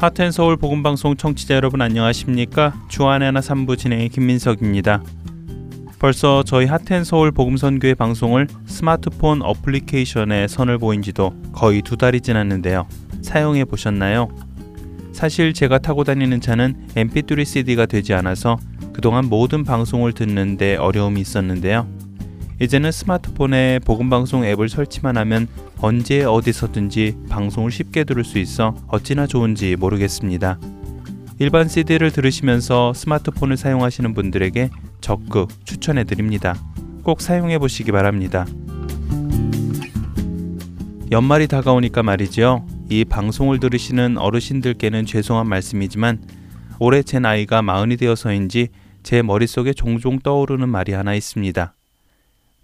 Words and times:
하텐서울 0.00 0.56
복음방송 0.56 1.18
청취자 1.18 1.56
여러분 1.56 1.82
안녕하십니까? 1.82 2.72
주안의 2.88 3.26
하나 3.26 3.40
3부 3.40 3.76
진행의 3.76 4.08
김민석입니다. 4.08 5.02
벌써 5.98 6.42
저희 6.42 6.64
하텐서울 6.64 7.32
복음선교회 7.32 7.92
방송을 7.92 8.46
스마트폰 8.64 9.42
어플리케이션에 9.42 10.48
선을 10.48 10.78
보인 10.78 11.02
지도 11.02 11.34
거의 11.52 11.82
두 11.82 11.98
달이 11.98 12.22
지났는데요. 12.22 12.88
사용해 13.20 13.66
보셨나요? 13.66 14.28
사실 15.12 15.52
제가 15.52 15.76
타고 15.76 16.02
다니는 16.02 16.40
차는 16.40 16.86
mp3 16.94 17.44
CD가 17.44 17.84
되지 17.84 18.14
않아서 18.14 18.56
그동안 18.94 19.26
모든 19.26 19.64
방송을 19.64 20.14
듣는데 20.14 20.76
어려움이 20.76 21.20
있었는데요. 21.20 21.86
이제는 22.60 22.92
스마트폰에 22.92 23.80
복음방송 23.86 24.44
앱을 24.44 24.68
설치만 24.68 25.16
하면 25.16 25.48
언제 25.78 26.24
어디서든지 26.24 27.16
방송을 27.30 27.70
쉽게 27.70 28.04
들을 28.04 28.22
수 28.22 28.38
있어 28.38 28.76
어찌나 28.88 29.26
좋은지 29.26 29.76
모르겠습니다. 29.76 30.60
일반 31.38 31.68
CD를 31.68 32.10
들으시면서 32.10 32.92
스마트폰을 32.92 33.56
사용하시는 33.56 34.12
분들에게 34.12 34.68
적극 35.00 35.48
추천해 35.64 36.04
드립니다. 36.04 36.54
꼭 37.02 37.22
사용해 37.22 37.58
보시기 37.58 37.92
바랍니다. 37.92 38.44
연말이 41.10 41.48
다가오니까 41.48 42.02
말이죠. 42.02 42.66
이 42.90 43.06
방송을 43.06 43.58
들으시는 43.58 44.18
어르신들께는 44.18 45.06
죄송한 45.06 45.48
말씀이지만 45.48 46.22
올해 46.78 47.02
제 47.02 47.18
나이가 47.20 47.62
마흔이 47.62 47.96
되어서인지 47.96 48.68
제 49.02 49.22
머릿속에 49.22 49.72
종종 49.72 50.18
떠오르는 50.18 50.68
말이 50.68 50.92
하나 50.92 51.14
있습니다. 51.14 51.74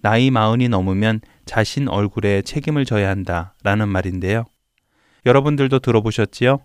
나이 0.06 0.30
마흔이 0.30 0.68
넘으면 0.68 1.20
자신 1.46 1.88
얼굴에 1.88 2.42
책임을 2.42 2.84
져야 2.84 3.10
한다 3.10 3.56
라는 3.64 3.88
말인데요. 3.88 4.44
여러분들도 5.26 5.80
들어보셨지요? 5.80 6.60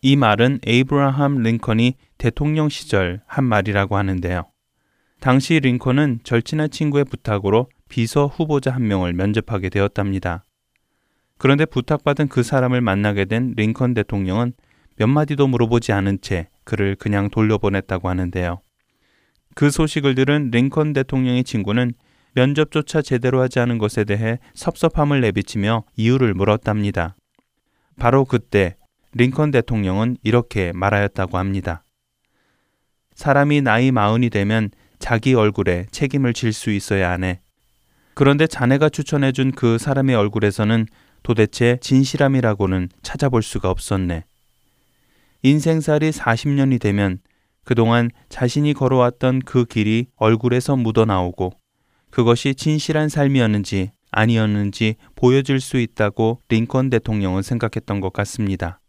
이 0.00 0.16
말은 0.16 0.60
에이브라함 0.66 1.42
링컨이 1.42 1.96
대통령 2.16 2.70
시절 2.70 3.20
한 3.26 3.44
말이라고 3.44 3.98
하는데요. 3.98 4.46
당시 5.20 5.60
링컨은 5.60 6.20
절친한 6.24 6.70
친구의 6.70 7.04
부탁으로 7.04 7.68
비서 7.90 8.28
후보자 8.28 8.70
한 8.70 8.88
명을 8.88 9.12
면접하게 9.12 9.68
되었답니다. 9.68 10.46
그런데 11.36 11.66
부탁받은 11.66 12.28
그 12.28 12.42
사람을 12.42 12.80
만나게 12.80 13.26
된 13.26 13.52
링컨 13.58 13.92
대통령은 13.92 14.54
몇 14.96 15.06
마디도 15.06 15.48
물어보지 15.48 15.92
않은 15.92 16.22
채 16.22 16.48
그를 16.64 16.96
그냥 16.96 17.28
돌려보냈다고 17.28 18.08
하는데요. 18.08 18.62
그 19.54 19.70
소식을 19.70 20.14
들은 20.14 20.48
링컨 20.50 20.94
대통령의 20.94 21.44
친구는 21.44 21.92
면접조차 22.34 23.02
제대로 23.02 23.40
하지 23.40 23.58
않은 23.60 23.78
것에 23.78 24.04
대해 24.04 24.38
섭섭함을 24.54 25.20
내비치며 25.20 25.84
이유를 25.96 26.34
물었답니다. 26.34 27.16
바로 27.98 28.24
그때 28.24 28.76
링컨 29.12 29.50
대통령은 29.50 30.16
이렇게 30.22 30.72
말하였다고 30.72 31.38
합니다. 31.38 31.84
사람이 33.14 33.60
나이 33.62 33.90
마흔이 33.90 34.30
되면 34.30 34.70
자기 34.98 35.34
얼굴에 35.34 35.86
책임을 35.90 36.32
질 36.32 36.52
수 36.52 36.70
있어야 36.70 37.10
하네. 37.10 37.40
그런데 38.14 38.46
자네가 38.46 38.88
추천해준 38.90 39.52
그 39.52 39.78
사람의 39.78 40.14
얼굴에서는 40.14 40.86
도대체 41.22 41.78
진실함이라고는 41.80 42.88
찾아볼 43.02 43.42
수가 43.42 43.70
없었네. 43.70 44.24
인생살이 45.42 46.10
40년이 46.10 46.80
되면 46.80 47.18
그동안 47.64 48.10
자신이 48.28 48.74
걸어왔던 48.74 49.40
그 49.40 49.64
길이 49.64 50.06
얼굴에서 50.16 50.76
묻어나오고 50.76 51.52
그것이 52.10 52.54
진실한 52.54 53.08
삶이었는지 53.08 53.92
아니었는지 54.10 54.96
보여줄 55.14 55.60
수 55.60 55.78
있다고 55.78 56.40
링컨 56.48 56.90
대통령은 56.90 57.42
생각했던 57.42 58.00
것 58.00 58.12
같습니다. 58.12 58.80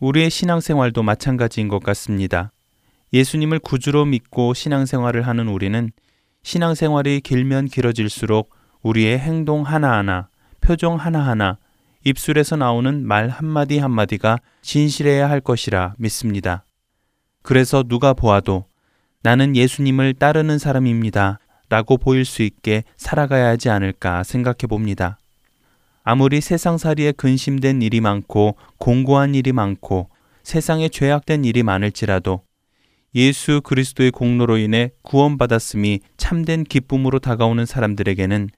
우리의 0.00 0.30
신앙생활도 0.30 1.02
마찬가지인 1.02 1.68
것 1.68 1.82
같습니다. 1.82 2.52
예수님을 3.12 3.58
구주로 3.58 4.04
믿고 4.04 4.54
신앙생활을 4.54 5.26
하는 5.26 5.48
우리는 5.48 5.90
신앙생활이 6.42 7.20
길면 7.20 7.66
길어질수록 7.66 8.50
우리의 8.82 9.18
행동 9.18 9.62
하나하나, 9.62 10.28
표정 10.60 10.96
하나하나, 10.96 11.58
입술에서 12.04 12.56
나오는 12.56 13.06
말 13.06 13.28
한마디 13.28 13.78
한마디가 13.78 14.38
진실해야 14.62 15.30
할 15.30 15.40
것이라 15.40 15.94
믿습니다. 15.98 16.64
그래서 17.42 17.84
누가 17.84 18.12
보아도 18.12 18.64
나는 19.22 19.54
예수님을 19.54 20.14
따르는 20.14 20.58
사람입니다. 20.58 21.38
라고 21.72 21.96
보일 21.96 22.26
수 22.26 22.42
있게 22.42 22.84
살아가야 22.98 23.48
하지 23.48 23.70
않을까 23.70 24.24
생각해 24.24 24.66
봅니다. 24.68 25.18
아무리 26.04 26.42
세상살이에 26.42 27.12
근심된 27.12 27.80
일이 27.80 28.02
많고 28.02 28.56
공고한 28.76 29.34
일이 29.34 29.52
많고 29.52 30.10
세상에 30.42 30.90
죄악된 30.90 31.46
일이 31.46 31.62
많을지라도 31.62 32.42
예수 33.14 33.62
그리스도의 33.62 34.10
공로로 34.10 34.58
인해 34.58 34.90
구원받았음이 35.00 36.00
참된 36.18 36.64
기쁨으로 36.64 37.20
다가오는 37.20 37.64
사람들에게는 37.64 38.50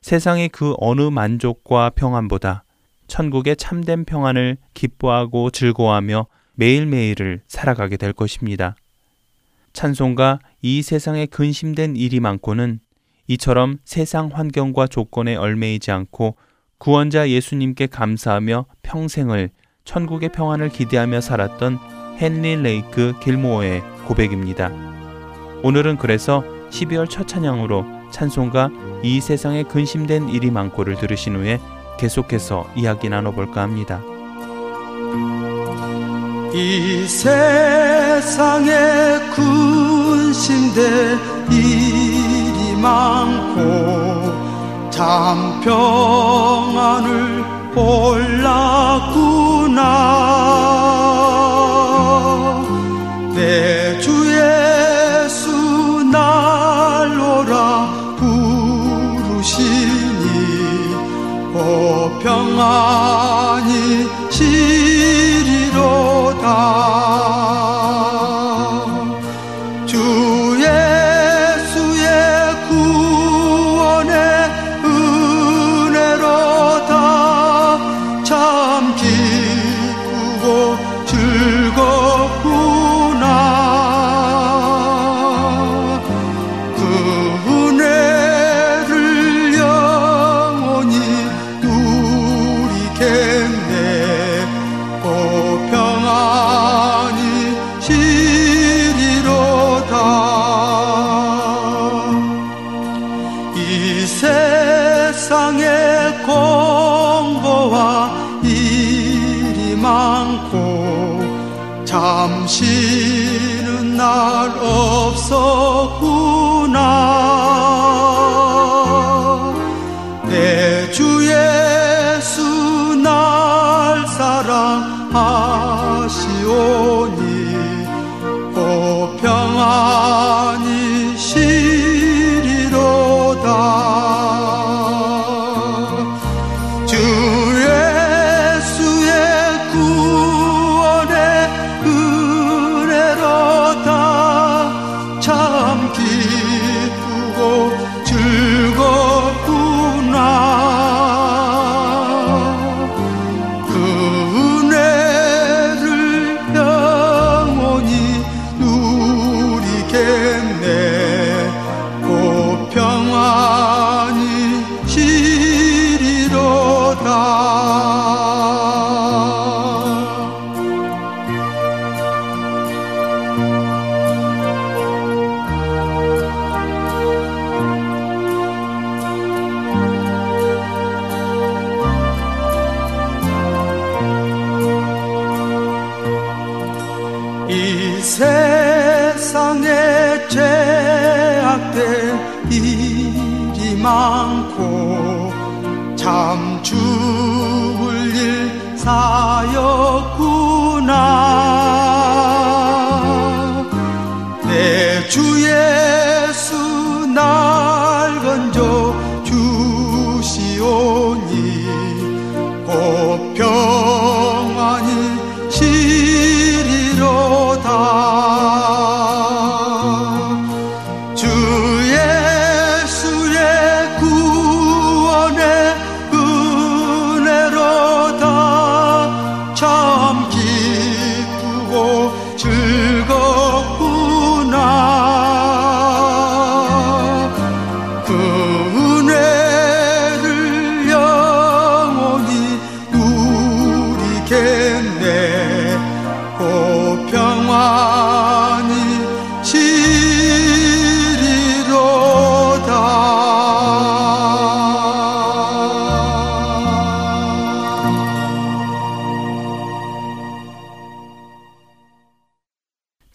세상의 0.00 0.48
그 0.50 0.76
어느 0.78 1.02
만족과 1.02 1.90
평안보다 1.90 2.62
천국의 3.08 3.56
참된 3.56 4.04
평안을 4.04 4.56
기뻐하고 4.72 5.50
즐거워하며 5.50 6.28
매일매일을 6.54 7.42
살아가게 7.48 7.96
될 7.96 8.12
것입니다. 8.12 8.76
찬송가 9.72 10.40
이 10.60 10.82
세상에 10.82 11.26
근심된 11.26 11.96
일이 11.96 12.20
많고는 12.20 12.80
이처럼 13.28 13.78
세상 13.84 14.30
환경과 14.32 14.86
조건에 14.86 15.36
얼매이지 15.36 15.90
않고 15.90 16.36
구원자 16.78 17.30
예수님께 17.30 17.86
감사하며 17.86 18.66
평생을 18.82 19.50
천국의 19.84 20.30
평안을 20.30 20.68
기대하며 20.68 21.20
살았던 21.20 21.78
헨리 22.20 22.56
레이크 22.56 23.14
길모어의 23.22 23.82
고백입니다. 24.06 24.70
오늘은 25.62 25.96
그래서 25.96 26.44
12월 26.70 27.08
첫 27.08 27.26
찬양으로 27.28 28.10
찬송가 28.10 28.70
이 29.02 29.20
세상에 29.20 29.62
근심된 29.62 30.28
일이 30.28 30.50
많고를 30.50 30.96
들으신 30.96 31.36
후에 31.36 31.58
계속해서 31.98 32.70
이야기 32.76 33.08
나눠볼까 33.08 33.62
합니다. 33.62 34.02
이 36.54 37.06
세상에 37.08 38.70
군신대 39.34 41.18
일이 41.50 42.76
많고 42.76 43.60
참 44.90 45.62
평안을 45.62 47.42
몰랐구나. 47.74 49.80
내 53.34 53.98
주 54.02 54.10
예수 54.26 56.04
날로라 56.12 57.88
부르시니 58.18 59.72
오 61.54 62.10
평안이 62.22 64.21
이 66.42 67.61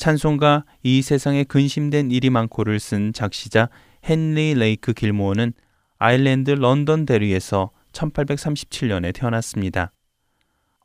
찬송가 0.08 0.64
이 0.84 1.02
세상에 1.02 1.44
근심된 1.44 2.12
일이 2.12 2.30
많고를 2.30 2.80
쓴 2.80 3.12
작시자 3.12 3.68
헨리 4.10 4.54
레이크 4.54 4.94
길모어는 4.94 5.52
아일랜드 5.98 6.52
런던데리에서 6.52 7.72
1837년에 7.92 9.14
태어났습니다. 9.14 9.92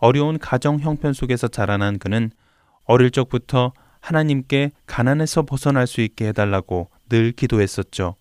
어려운 0.00 0.40
가정 0.40 0.80
형편 0.80 1.12
속에서 1.12 1.46
자라난 1.46 2.00
그는 2.00 2.32
어릴 2.84 3.12
적부터 3.12 3.72
하나님께 4.00 4.72
가난에서 4.86 5.42
벗어날 5.42 5.86
수 5.86 6.00
있게 6.00 6.26
해달라고 6.26 6.90
늘 7.08 7.30
기도했었죠. 7.30 8.16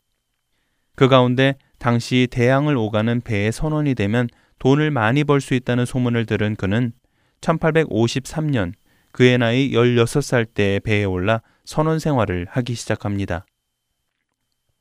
그 0.96 1.08
가운데 1.08 1.56
당시 1.80 2.28
대양을 2.30 2.78
오가는 2.78 3.22
배의 3.22 3.52
선원이 3.52 3.96
되면 3.96 4.28
돈을 4.60 4.92
많이 4.92 5.24
벌 5.24 5.42
수 5.42 5.56
있다는 5.56 5.88
소문을 5.88 6.28
들은 6.28 6.56
그는 6.56 6.94
1853년 7.42 8.74
그의 9.12 9.38
나이 9.38 9.72
16살 9.72 10.54
때에 10.54 10.80
배에 10.80 11.04
올라 11.04 11.42
선원 11.66 12.00
생활을 12.00 12.48
하기 12.50 12.76
시작합니다. 12.76 13.46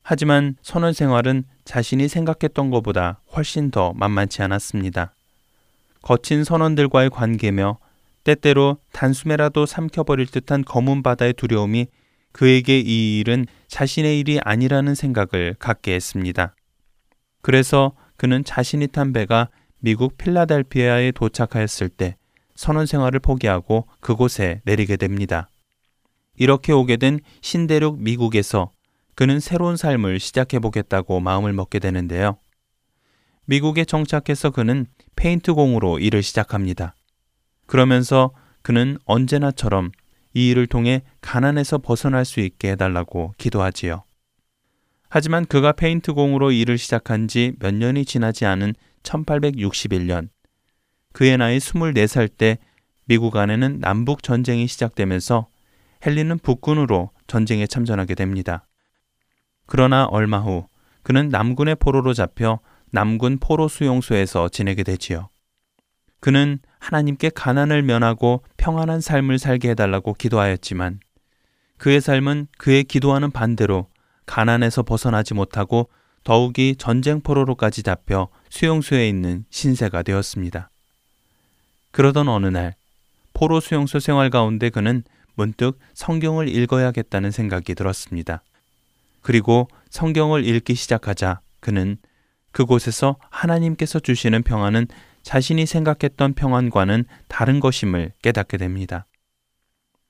하지만 0.02 0.56
선원 0.62 0.92
생활은 0.92 1.44
자신이 1.64 2.08
생각했던 2.08 2.70
것보다 2.70 3.20
훨씬 3.36 3.70
더 3.70 3.92
만만치 3.94 4.42
않았습니다. 4.42 5.14
거친 6.02 6.44
선원들과의 6.44 7.10
관계며 7.10 7.78
때때로 8.24 8.78
단숨에라도 8.92 9.66
삼켜버릴 9.66 10.26
듯한 10.26 10.64
검은 10.64 11.02
바다의 11.02 11.34
두려움이 11.34 11.86
그에게 12.32 12.78
이 12.78 13.18
일은 13.18 13.46
자신의 13.68 14.18
일이 14.18 14.40
아니라는 14.42 14.94
생각을 14.94 15.54
갖게 15.58 15.94
했습니다. 15.94 16.54
그래서 17.42 17.92
그는 18.16 18.44
자신이 18.44 18.88
탄 18.88 19.12
배가 19.12 19.48
미국 19.78 20.18
필라델피아에 20.18 21.12
도착하였을 21.12 21.88
때 21.88 22.16
선원 22.60 22.84
생활을 22.84 23.20
포기하고 23.20 23.88
그곳에 24.00 24.60
내리게 24.66 24.98
됩니다. 24.98 25.48
이렇게 26.36 26.74
오게 26.74 26.98
된 26.98 27.20
신대륙 27.40 28.02
미국에서 28.02 28.70
그는 29.14 29.40
새로운 29.40 29.78
삶을 29.78 30.20
시작해 30.20 30.58
보겠다고 30.58 31.20
마음을 31.20 31.54
먹게 31.54 31.78
되는데요. 31.78 32.36
미국에 33.46 33.86
정착해서 33.86 34.50
그는 34.50 34.84
페인트 35.16 35.54
공으로 35.54 36.00
일을 36.00 36.22
시작합니다. 36.22 36.94
그러면서 37.64 38.30
그는 38.60 38.98
언제나처럼 39.06 39.90
이 40.34 40.50
일을 40.50 40.66
통해 40.66 41.00
가난에서 41.22 41.78
벗어날 41.78 42.26
수 42.26 42.40
있게 42.40 42.72
해달라고 42.72 43.32
기도하지요. 43.38 44.04
하지만 45.08 45.46
그가 45.46 45.72
페인트 45.72 46.12
공으로 46.12 46.52
일을 46.52 46.76
시작한 46.76 47.26
지 47.26 47.54
몇 47.58 47.72
년이 47.72 48.04
지나지 48.04 48.44
않은 48.44 48.74
1861년, 49.02 50.28
그의 51.12 51.36
나이 51.38 51.58
24살 51.58 52.30
때 52.36 52.58
미국 53.04 53.36
안에는 53.36 53.80
남북 53.80 54.22
전쟁이 54.22 54.66
시작되면서 54.66 55.48
헨리는 56.06 56.38
북군으로 56.38 57.10
전쟁에 57.26 57.66
참전하게 57.66 58.14
됩니다. 58.14 58.66
그러나 59.66 60.04
얼마 60.06 60.38
후 60.38 60.66
그는 61.02 61.28
남군의 61.28 61.76
포로로 61.76 62.14
잡혀 62.14 62.60
남군 62.90 63.38
포로 63.38 63.68
수용소에서 63.68 64.48
지내게 64.48 64.82
되지요. 64.82 65.28
그는 66.20 66.58
하나님께 66.78 67.30
가난을 67.30 67.82
면하고 67.82 68.42
평안한 68.56 69.00
삶을 69.00 69.38
살게 69.38 69.70
해달라고 69.70 70.14
기도하였지만 70.14 71.00
그의 71.78 72.00
삶은 72.00 72.48
그의 72.58 72.84
기도하는 72.84 73.30
반대로 73.30 73.88
가난에서 74.26 74.82
벗어나지 74.82 75.34
못하고 75.34 75.88
더욱이 76.24 76.76
전쟁 76.76 77.20
포로로까지 77.20 77.82
잡혀 77.82 78.28
수용소에 78.50 79.08
있는 79.08 79.44
신세가 79.50 80.02
되었습니다. 80.02 80.70
그러던 81.92 82.28
어느 82.28 82.46
날 82.46 82.74
포로 83.32 83.60
수용소 83.60 84.00
생활 84.00 84.30
가운데 84.30 84.70
그는 84.70 85.02
문득 85.34 85.78
성경을 85.94 86.48
읽어야겠다는 86.48 87.30
생각이 87.30 87.74
들었습니다. 87.74 88.42
그리고 89.22 89.68
성경을 89.90 90.44
읽기 90.46 90.74
시작하자 90.74 91.40
그는 91.60 91.96
그곳에서 92.52 93.16
하나님께서 93.30 94.00
주시는 94.00 94.42
평안은 94.42 94.86
자신이 95.22 95.66
생각했던 95.66 96.34
평안과는 96.34 97.04
다른 97.28 97.60
것임을 97.60 98.12
깨닫게 98.22 98.56
됩니다. 98.56 99.06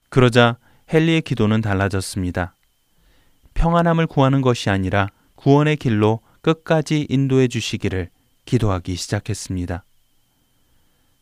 그러자 0.09 0.59
헨리의 0.93 1.23
기도는 1.23 1.61
달라졌습니다. 1.61 2.55
평안함을 3.55 4.07
구하는 4.07 4.41
것이 4.41 4.71
아니라 4.71 5.09
구원의 5.37 5.77
길로 5.77 6.21
끝까지 6.43 7.07
인도해 7.09 7.49
주시기를 7.49 8.11
기도하기 8.45 8.95
시작했습니다. 8.97 9.85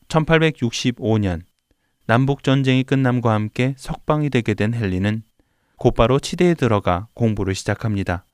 1865년 0.09 1.43
남북 2.07 2.43
전쟁이 2.43 2.83
끝남과 2.83 3.33
함께 3.33 3.75
석방이 3.77 4.31
되게 4.31 4.55
된 4.55 4.75
헨리는 4.75 5.23
곧바로 5.77 6.19
치대에 6.19 6.55
들어가 6.55 7.09
공부를 7.15 7.55
시작합니다. 7.55 8.25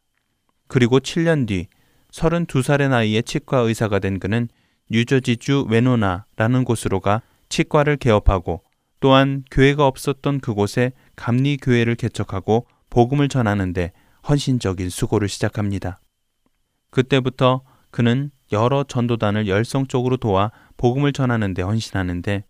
그리고 0.69 1.01
7년 1.01 1.47
뒤 1.47 1.67
32살의 2.13 2.89
나이에 2.89 3.23
치과 3.23 3.59
의사가 3.59 3.99
된 3.99 4.19
그는 4.19 4.49
뉴저지주 4.91 5.67
웨노나라는 5.69 6.65
곳으로 6.65 7.01
가 7.01 7.23
치과를 7.49 7.97
개업하고 7.97 8.63
또한 9.01 9.45
교회가 9.51 9.87
없었던 9.87 10.41
그곳에 10.41 10.93
감리 11.17 11.57
교회를 11.57 11.97
개척하고 11.97 12.67
복음을 12.89 13.29
전하는데 13.29 13.93
헌신적인 14.29 14.89
수고를 14.89 15.29
시작합니다. 15.29 16.01
그때부터 16.91 17.63
그는 17.91 18.31
여러 18.53 18.85
전도단을 18.85 19.49
열성적으로 19.49 20.17
도와 20.17 20.53
복음을 20.77 21.13
전하는 21.13 21.55
데 21.55 21.63
헌신하는데 21.63 22.45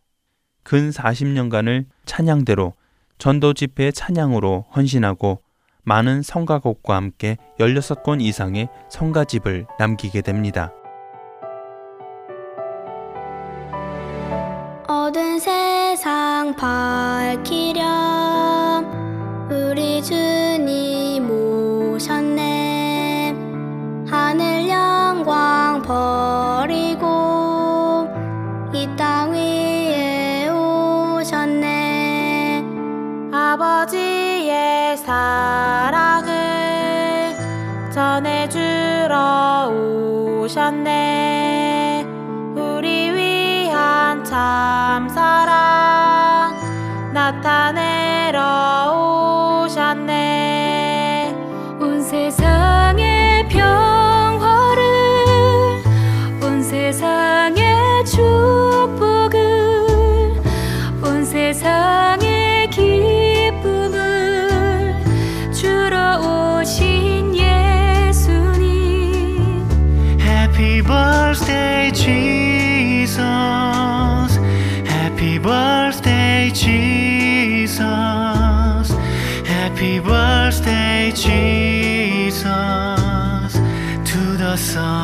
근 0.63 0.91
40년간을 0.91 1.87
찬양대로 2.07 2.75
전도 3.19 3.55
집회의 3.55 3.93
찬양으로 3.93 4.67
헌신하고 4.75 5.41
많은 5.83 6.23
성가곡과 6.23 6.97
함께 6.97 7.37
16권 7.59 8.23
이상의 8.23 8.69
성가집을 8.89 9.67
남기게 9.79 10.23
됩니다. 10.23 10.73
어두운 14.89 15.39
세상 15.39 16.55
밝히렴 16.57 18.14
sun. 84.57 85.04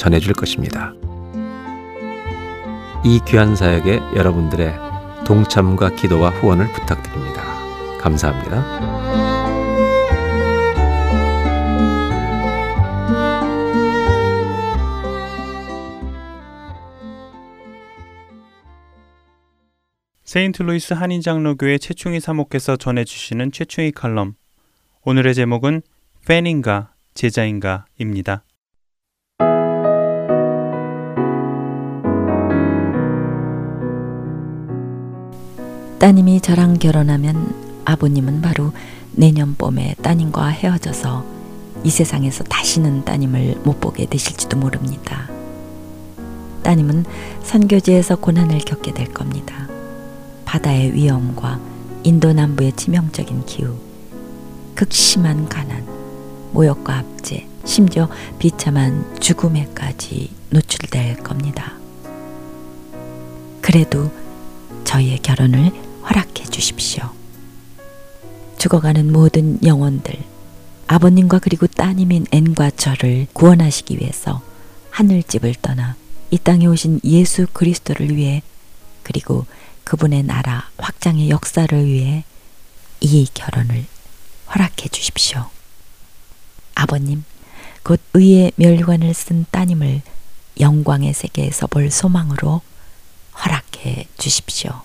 전해줄 0.00 0.32
것입니다. 0.32 0.94
이 3.04 3.20
귀한 3.28 3.54
사역에 3.54 4.00
여러분들의 4.16 4.74
동참과 5.26 5.94
기도와 5.94 6.30
후원을 6.30 6.72
부탁드립니다. 6.72 7.42
감사합니다. 7.98 8.80
세인트루이스 20.24 20.94
한인장로교회 20.94 21.76
최충희 21.76 22.20
목사께서 22.20 22.76
전해주시는 22.76 23.52
최충희 23.52 23.92
칼럼. 23.92 24.34
오늘의 25.04 25.34
제목은 25.34 25.82
팬인가 26.26 26.94
제자인가입니다. 27.12 28.44
따님이 36.00 36.40
저랑 36.40 36.78
결혼하면 36.78 37.82
아버님은 37.84 38.40
바로 38.40 38.72
내년 39.12 39.54
봄에 39.54 39.96
따님과 40.00 40.46
헤어져서 40.46 41.26
이 41.84 41.90
세상에서 41.90 42.42
다시는 42.44 43.04
따님을 43.04 43.60
못 43.64 43.80
보게 43.80 44.06
되실지도 44.06 44.56
모릅니다. 44.56 45.28
따님은 46.62 47.04
선교지에서 47.42 48.16
고난을 48.16 48.60
겪게 48.60 48.94
될 48.94 49.12
겁니다. 49.12 49.68
바다의 50.46 50.94
위험과 50.94 51.60
인도 52.04 52.32
남부의 52.32 52.72
치명적인 52.76 53.44
기후, 53.44 53.74
극심한 54.74 55.50
가난, 55.50 55.84
모욕과 56.52 56.96
압제, 56.96 57.46
심지어 57.66 58.08
비참한 58.38 59.04
죽음에까지 59.20 60.30
노출될 60.48 61.18
겁니다. 61.18 61.74
그래도 63.60 64.10
저희의 64.84 65.18
결혼을 65.18 65.89
허락해 66.10 66.44
주십시오. 66.46 67.10
죽어가는 68.58 69.12
모든 69.12 69.64
영혼들, 69.64 70.18
아버님과 70.88 71.38
그리고 71.38 71.66
따님인 71.68 72.26
앤과 72.32 72.72
저를 72.72 73.28
구원하시기 73.32 73.98
위해서 73.98 74.42
하늘집을 74.90 75.54
떠나 75.62 75.94
이 76.30 76.38
땅에 76.38 76.66
오신 76.66 77.00
예수 77.04 77.46
그리스도를 77.52 78.16
위해 78.16 78.42
그리고 79.04 79.46
그분의 79.84 80.24
나라 80.24 80.68
확장의 80.78 81.30
역사를 81.30 81.86
위해 81.86 82.24
이 83.00 83.26
결혼을 83.32 83.86
허락해 84.52 84.88
주십시오. 84.88 85.48
아버님, 86.74 87.24
곧 87.82 88.00
의의 88.14 88.52
멸관을 88.56 89.14
쓴 89.14 89.46
따님을 89.50 90.02
영광의 90.58 91.14
세계에서 91.14 91.66
볼 91.68 91.90
소망으로 91.90 92.60
허락해 93.42 94.06
주십시오. 94.18 94.82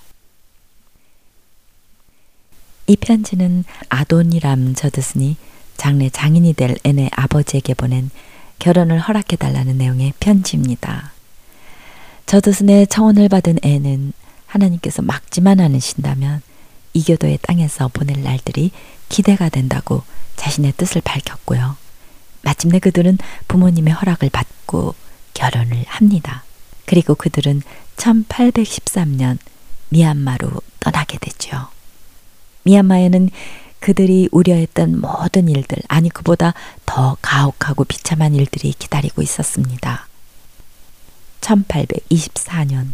이 2.87 2.95
편지는 2.95 3.63
아도니람 3.89 4.75
저드슨이 4.75 5.37
장래 5.77 6.09
장인이 6.09 6.53
될 6.53 6.75
앤의 6.83 7.09
아버지에게 7.13 7.73
보낸 7.73 8.09
결혼을 8.59 8.99
허락해 8.99 9.35
달라는 9.37 9.77
내용의 9.77 10.13
편지입니다. 10.19 11.11
저드슨의 12.25 12.87
청혼을 12.87 13.29
받은 13.29 13.59
앤은 13.61 14.13
하나님께서 14.47 15.01
막지만 15.01 15.59
않으신다면 15.59 16.41
이교도의 16.93 17.39
땅에서 17.41 17.89
보낼 17.89 18.23
날들이 18.23 18.71
기대가 19.09 19.49
된다고 19.49 20.03
자신의 20.35 20.73
뜻을 20.77 21.01
밝혔고요. 21.01 21.75
마침내 22.41 22.79
그들은 22.79 23.17
부모님의 23.47 23.93
허락을 23.93 24.29
받고 24.29 24.95
결혼을 25.33 25.83
합니다. 25.87 26.43
그리고 26.85 27.15
그들은 27.15 27.61
1813년 27.97 29.37
미얀마로 29.89 30.51
떠나게 30.79 31.17
되죠. 31.17 31.74
미얀마에는 32.65 33.29
그들이 33.79 34.29
우려했던 34.31 34.99
모든 34.99 35.47
일들, 35.47 35.77
아니 35.87 36.09
그보다 36.09 36.53
더 36.85 37.17
가혹하고 37.21 37.83
비참한 37.83 38.33
일들이 38.33 38.73
기다리고 38.73 39.21
있었습니다. 39.21 40.07
1824년 41.41 42.89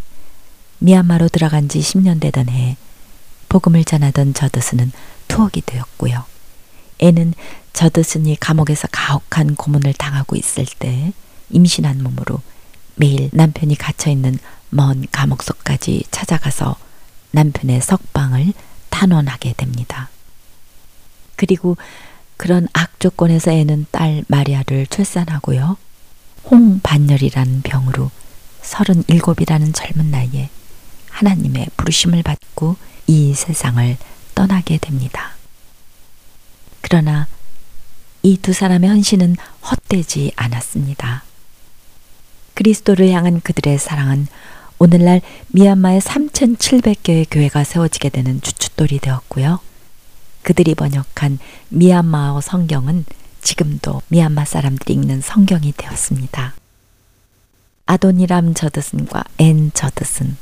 미얀마로 0.80 1.30
들어간 1.30 1.70
지 1.70 1.80
10년 1.80 2.20
되던 2.20 2.50
해 2.50 2.76
복음을 3.48 3.86
전하던 3.86 4.34
저드스는 4.34 4.92
투옥이 5.30 5.62
되었고요. 5.66 6.26
애는 7.00 7.34
저드슨이 7.74 8.38
감옥에서 8.40 8.88
가혹한 8.92 9.56
고문을 9.56 9.94
당하고 9.94 10.36
있을 10.36 10.66
때 10.80 11.14
임신한 11.50 12.04
몸으로 12.04 12.42
매일 12.96 13.30
남편이 13.32 13.76
갇혀 13.76 14.12
있는 14.12 14.38
먼 14.70 15.06
감옥 15.12 15.44
속까지 15.44 16.04
찾아가서 16.12 16.76
남편의 17.32 17.82
석방을 17.82 18.54
탄원하게 18.92 19.54
됩니다. 19.58 20.10
그리고 21.36 21.76
그런 22.38 22.68
악조건에서 22.74 23.52
애는 23.52 23.88
딸 23.90 24.24
마리아를 24.28 24.86
출산하고요. 24.88 25.78
홍반열이라는 26.50 27.62
병으로 27.64 28.12
37이라는 28.62 29.74
젊은 29.74 30.12
나이에 30.12 30.50
하나님의 31.10 31.68
부르심을 31.78 32.22
받고 32.24 32.76
이 33.08 33.34
세상을 33.34 33.98
떠나게 34.36 34.78
됩니다. 34.78 35.32
그러나 36.82 37.28
이 38.24 38.38
두 38.38 38.54
사람의 38.54 38.90
헌신은 38.90 39.36
헛되지 39.64 40.34
않았습니다. 40.36 41.24
그리스도를 42.54 43.10
향한 43.10 43.42
그들의 43.42 43.80
사랑은 43.80 44.28
오늘날 44.84 45.22
미얀마에 45.50 46.00
3,700개의 46.00 47.28
교회가 47.30 47.64
세워지게 47.64 48.10
되는 48.10 48.42
주춧돌이 48.42 48.98
되었고요. 48.98 49.60
그들이 50.42 50.74
번역한 50.74 51.38
미얀마어 51.70 52.42
성경은 52.42 53.06
지금도 53.42 54.02
미얀마 54.08 54.44
사람들이 54.46 54.96
읽는 54.96 55.22
성경이 55.22 55.76
되었습니다. 55.78 56.56
아도니람 57.86 58.56
저드슨과 58.56 59.24
앤 59.38 59.70
저드슨 59.76 60.36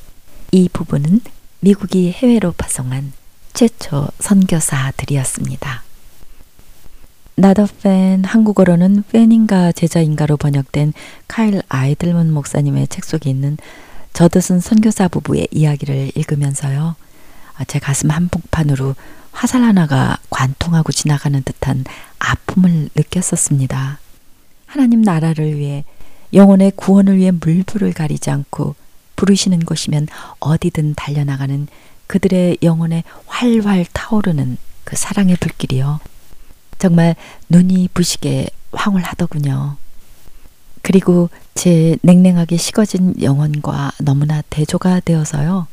이 0.54 0.70
부부는 0.72 1.20
미국이 1.60 2.14
해외로 2.14 2.54
파송한 2.54 3.12
최초 3.52 4.08
선교사들이었습니다. 4.20 5.84
나더팬 7.36 8.24
한국어로는 8.24 9.04
팬인가 9.12 9.74
제자인가로 9.74 10.38
번역된 10.38 10.94
카일 11.28 11.62
아이들먼 11.68 12.32
목사님의 12.32 12.88
책 12.88 13.04
속에 13.04 13.30
있는 13.30 13.58
저드슨 14.14 14.60
선교사 14.60 15.08
부부의 15.08 15.48
이야기를 15.52 16.12
읽으면서요. 16.16 16.96
아, 17.56 17.64
제 17.66 17.80
가슴 17.80 18.12
한복판으로 18.12 18.96
화살 19.32 19.64
하나가 19.64 20.18
관통하고 20.30 20.92
지나가는 20.92 21.42
듯한 21.44 21.86
아픔을 22.20 22.90
느꼈었습니다. 22.96 24.00
하나님 24.66 25.02
나라를 25.02 25.58
위해 25.58 25.84
영혼의 26.34 26.74
구원을 26.76 27.18
위해 27.18 27.32
물불을 27.32 27.94
가리지 27.94 28.30
않고 28.30 28.76
부르시는 29.16 29.60
곳이면 29.60 30.08
어디든 30.40 30.96
달려나가는 30.96 31.68
그들의 32.08 32.58
영혼에 32.64 33.04
활활 33.28 33.86
타오르는 33.92 34.58
그 34.84 34.96
사랑의 34.96 35.36
불길이요. 35.38 36.00
정말 36.78 37.16
눈이 37.50 37.90
부시게 37.94 38.50
황홀하더군요. 38.72 39.78
그리고 40.82 41.30
제 41.56 41.98
냉랭하게 42.02 42.58
식어진 42.58 43.16
영혼과 43.22 43.92
너무나 44.00 44.42
대조가 44.50 45.02
되어서요. 45.02 45.68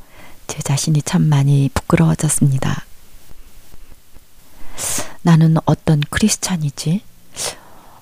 제 0.47 0.61
자신이 0.61 1.03
참 1.03 1.23
많이 1.23 1.71
부끄러워졌습니다. 1.75 2.85
나는 5.23 5.57
어떤 5.65 6.01
크리스찬이지? 6.11 7.03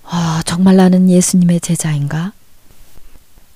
아, 0.04 0.42
정말 0.44 0.76
나는 0.76 1.08
예수님의 1.08 1.60
제자인가? 1.60 2.32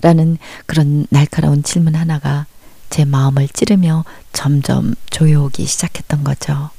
라는 0.00 0.38
그런 0.66 1.06
날카로운 1.10 1.62
질문 1.62 1.94
하나가 1.94 2.46
제 2.88 3.04
마음을 3.04 3.48
찌르며 3.48 4.04
점점 4.32 4.94
조여오기 5.10 5.66
시작했던 5.66 6.24
거죠. 6.24 6.70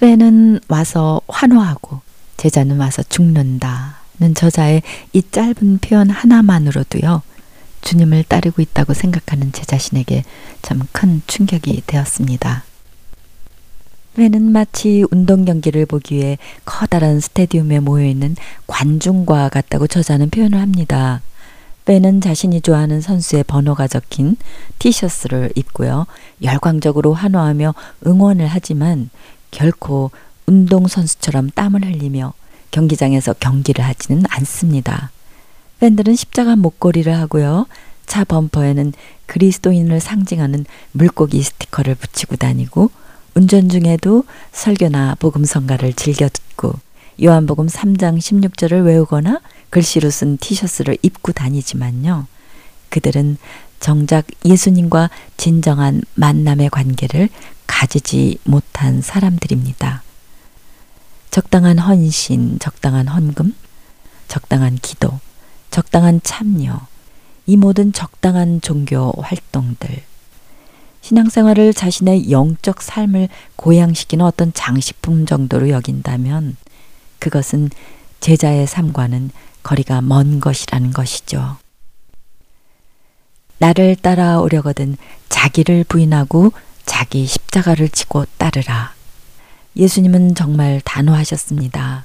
빼는 0.00 0.60
와서 0.68 1.20
환호하고 1.28 2.00
제자는 2.36 2.78
와서 2.78 3.02
죽는다 3.04 4.01
는 4.22 4.34
저자의 4.36 4.82
이 5.12 5.22
짧은 5.32 5.78
표현 5.78 6.08
하나만으로도요. 6.08 7.22
주님을 7.80 8.22
따르고 8.22 8.62
있다고 8.62 8.94
생각하는 8.94 9.50
제 9.50 9.62
자신에게 9.64 10.22
참 10.62 10.86
큰 10.92 11.22
충격이 11.26 11.82
되었습니다. 11.88 12.62
왜는 14.16 14.52
마치 14.52 15.04
운동 15.10 15.44
경기를 15.44 15.86
보기 15.86 16.14
위해 16.14 16.38
커다란 16.64 17.18
스테디움에 17.18 17.80
모여있는 17.80 18.36
관중과 18.68 19.48
같다고 19.48 19.88
저자는 19.88 20.30
표현을 20.30 20.60
합니다. 20.60 21.20
빼는 21.84 22.20
자신이 22.20 22.60
좋아하는 22.60 23.00
선수의 23.00 23.42
번호가 23.42 23.88
적힌 23.88 24.36
티셔츠를 24.78 25.50
입고요. 25.56 26.06
열광적으로 26.44 27.12
환호하며 27.12 27.74
응원을 28.06 28.46
하지만 28.46 29.10
결코 29.50 30.12
운동선수처럼 30.46 31.50
땀을 31.50 31.84
흘리며 31.84 32.34
경기장에서 32.72 33.34
경기를 33.34 33.84
하지는 33.84 34.24
않습니다. 34.28 35.12
팬들은 35.78 36.16
십자가 36.16 36.56
목걸이를 36.56 37.16
하고요. 37.16 37.66
차 38.06 38.24
범퍼에는 38.24 38.92
그리스도인을 39.26 40.00
상징하는 40.00 40.66
물고기 40.90 41.42
스티커를 41.42 41.94
붙이고 41.94 42.36
다니고 42.36 42.90
운전 43.34 43.68
중에도 43.68 44.24
설교나 44.52 45.16
복음성가를 45.20 45.94
즐겨 45.94 46.28
듣고 46.28 46.74
요한복음 47.22 47.66
3장 47.66 48.18
16절을 48.18 48.84
외우거나 48.84 49.40
글씨로 49.70 50.10
쓴 50.10 50.36
티셔츠를 50.36 50.98
입고 51.02 51.32
다니지만요. 51.32 52.26
그들은 52.90 53.38
정작 53.80 54.26
예수님과 54.44 55.10
진정한 55.36 56.02
만남의 56.14 56.70
관계를 56.70 57.28
가지지 57.66 58.38
못한 58.44 59.00
사람들입니다. 59.00 60.02
적당한 61.32 61.78
헌신, 61.78 62.58
적당한 62.58 63.08
헌금, 63.08 63.54
적당한 64.28 64.76
기도, 64.76 65.18
적당한 65.70 66.20
참여, 66.22 66.86
이 67.46 67.56
모든 67.56 67.94
적당한 67.94 68.60
종교 68.60 69.10
활동들, 69.18 70.02
신앙생활을 71.00 71.72
자신의 71.72 72.30
영적 72.30 72.82
삶을 72.82 73.30
고양시키는 73.56 74.22
어떤 74.22 74.52
장식품 74.52 75.24
정도로 75.24 75.70
여긴다면 75.70 76.58
그것은 77.18 77.70
제자의 78.20 78.66
삶과는 78.66 79.30
거리가 79.62 80.02
먼 80.02 80.38
것이라는 80.38 80.92
것이죠. 80.92 81.56
나를 83.56 83.96
따라오려거든 83.96 84.98
자기를 85.30 85.84
부인하고 85.84 86.52
자기 86.84 87.24
십자가를 87.24 87.88
지고 87.88 88.26
따르라. 88.36 88.92
예수님은 89.76 90.34
정말 90.34 90.80
단호하셨습니다. 90.84 92.04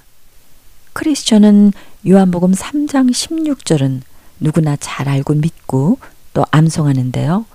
크리스천은 0.93 1.73
요한복음 2.07 2.53
3장 2.53 3.11
16절은 3.11 4.01
누구나 4.39 4.75
잘 4.77 5.09
알고 5.09 5.35
믿고 5.35 5.99
또 6.33 6.45
암송하는데요. 6.51 7.45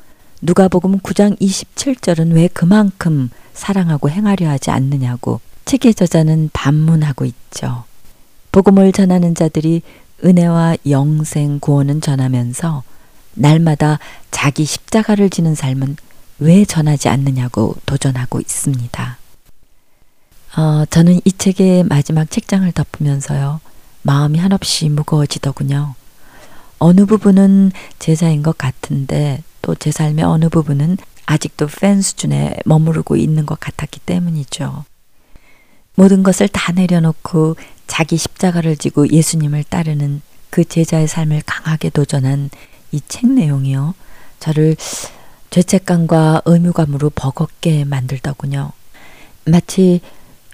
누가복음 0.43 0.99
9장 0.99 1.39
27절은 1.41 2.35
왜 2.35 2.49
그만큼 2.49 3.31
사랑하고 3.55 4.11
행하려 4.11 4.49
하지 4.49 4.71
않느냐고 4.71 5.41
책의 5.65 5.95
저자는 5.95 6.51
반문하고 6.53 7.25
있죠. 7.25 7.85
복음을 8.51 8.93
전하는 8.93 9.35
자들이 9.35 9.83
은혜와 10.25 10.77
영생 10.89 11.59
구원은 11.61 12.01
전하면서 12.01 12.83
날마다 13.35 13.99
자기 14.31 14.65
십자가를 14.65 15.31
지는 15.31 15.55
삶은 15.55 15.97
왜 16.39 16.65
전하지 16.65 17.09
않느냐고 17.09 17.77
도전하고 17.87 18.41
있습니다. 18.41 19.22
어, 20.57 20.85
저는 20.91 21.21
이 21.25 21.33
책의 21.33 21.85
마지막 21.85 22.31
책장을 22.31 22.71
덮으면서요. 22.73 23.61
마음이 24.03 24.39
한없이 24.39 24.89
무거워지더군요. 24.89 25.95
어느 26.79 27.07
부분은 27.07 27.73
제자인 27.99 28.43
것 28.43 28.59
같은데 28.59 29.43
또 29.63 29.75
제 29.77 29.91
삶의 29.93 30.25
어느 30.25 30.49
부분은 30.49 30.99
아직도 31.27 31.69
팬 31.69 32.03
수준에 32.03 32.57
머무르고 32.65 33.17
있는 33.17 33.47
것 33.47 33.59
같았기 33.61 34.01
때문이죠. 34.01 34.85
모든 35.95 36.23
것을 36.23 36.49
다 36.49 36.73
내려놓고 36.73 37.57
자기 37.87 38.17
십자가를 38.17 38.77
지고 38.77 39.09
예수님을 39.09 39.65
따르는 39.65 40.21
그 40.51 40.65
제자의 40.65 41.07
삶을 41.07 41.43
강하게 41.47 41.91
도전한 41.91 42.51
이 42.91 43.01
책 43.09 43.31
내용이요. 43.31 43.95
저를 44.41 44.77
죄책감과 45.51 46.43
의무감으로 46.45 47.11
버겁게 47.11 47.85
만들더군요. 47.85 48.73
마치 49.47 50.01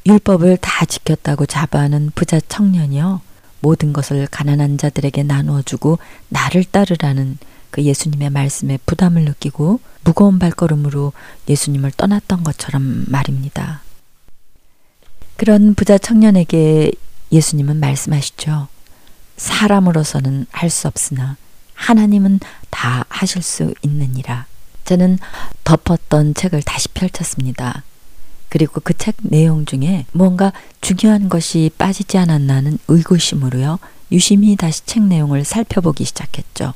율법을 0.08 0.56
다 0.56 0.86
지켰다고 0.86 1.44
자부하는 1.44 2.10
부자 2.14 2.40
청년이요. 2.40 3.20
모든 3.60 3.92
것을 3.92 4.26
가난한 4.26 4.78
자들에게 4.78 5.22
나누어 5.22 5.60
주고 5.60 5.98
나를 6.28 6.64
따르라는 6.64 7.36
그 7.70 7.82
예수님의 7.82 8.30
말씀에 8.30 8.78
부담을 8.86 9.24
느끼고 9.26 9.80
무거운 10.04 10.38
발걸음으로 10.38 11.12
예수님을 11.48 11.90
떠났던 11.92 12.42
것처럼 12.42 13.04
말입니다. 13.08 13.82
그런 15.36 15.74
부자 15.74 15.98
청년에게 15.98 16.90
예수님은 17.30 17.78
말씀하시죠. 17.78 18.68
사람으로서는 19.36 20.46
할 20.50 20.70
수 20.70 20.88
없으나 20.88 21.36
하나님은 21.74 22.40
다 22.70 23.04
하실 23.10 23.42
수 23.42 23.74
있느니라. 23.82 24.46
저는 24.86 25.18
덮었던 25.64 26.34
책을 26.34 26.62
다시 26.62 26.88
펼쳤습니다. 26.88 27.82
그리고 28.48 28.80
그 28.80 28.94
책 28.94 29.16
내용 29.20 29.64
중에 29.64 30.06
뭔가 30.12 30.52
중요한 30.80 31.28
것이 31.28 31.70
빠지지 31.78 32.18
않았나는 32.18 32.78
의구심으로요. 32.88 33.78
유심히 34.10 34.56
다시 34.56 34.84
책 34.86 35.02
내용을 35.04 35.44
살펴보기 35.44 36.04
시작했죠. 36.04 36.74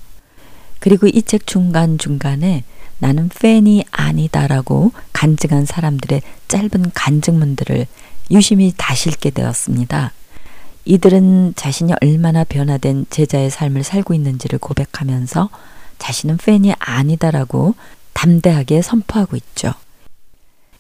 그리고 0.80 1.06
이 1.06 1.22
책 1.22 1.46
중간중간에 1.46 2.64
나는 2.98 3.28
팬이 3.28 3.84
아니다라고 3.90 4.92
간증한 5.12 5.66
사람들의 5.66 6.22
짧은 6.48 6.92
간증문들을 6.94 7.86
유심히 8.30 8.72
다시 8.76 9.08
읽게 9.08 9.30
되었습니다. 9.30 10.12
이들은 10.84 11.54
자신이 11.56 11.92
얼마나 12.00 12.44
변화된 12.44 13.06
제자의 13.10 13.50
삶을 13.50 13.82
살고 13.84 14.14
있는지를 14.14 14.58
고백하면서 14.58 15.48
자신은 15.98 16.36
팬이 16.38 16.74
아니다라고 16.78 17.74
담대하게 18.12 18.82
선포하고 18.82 19.36
있죠. 19.36 19.74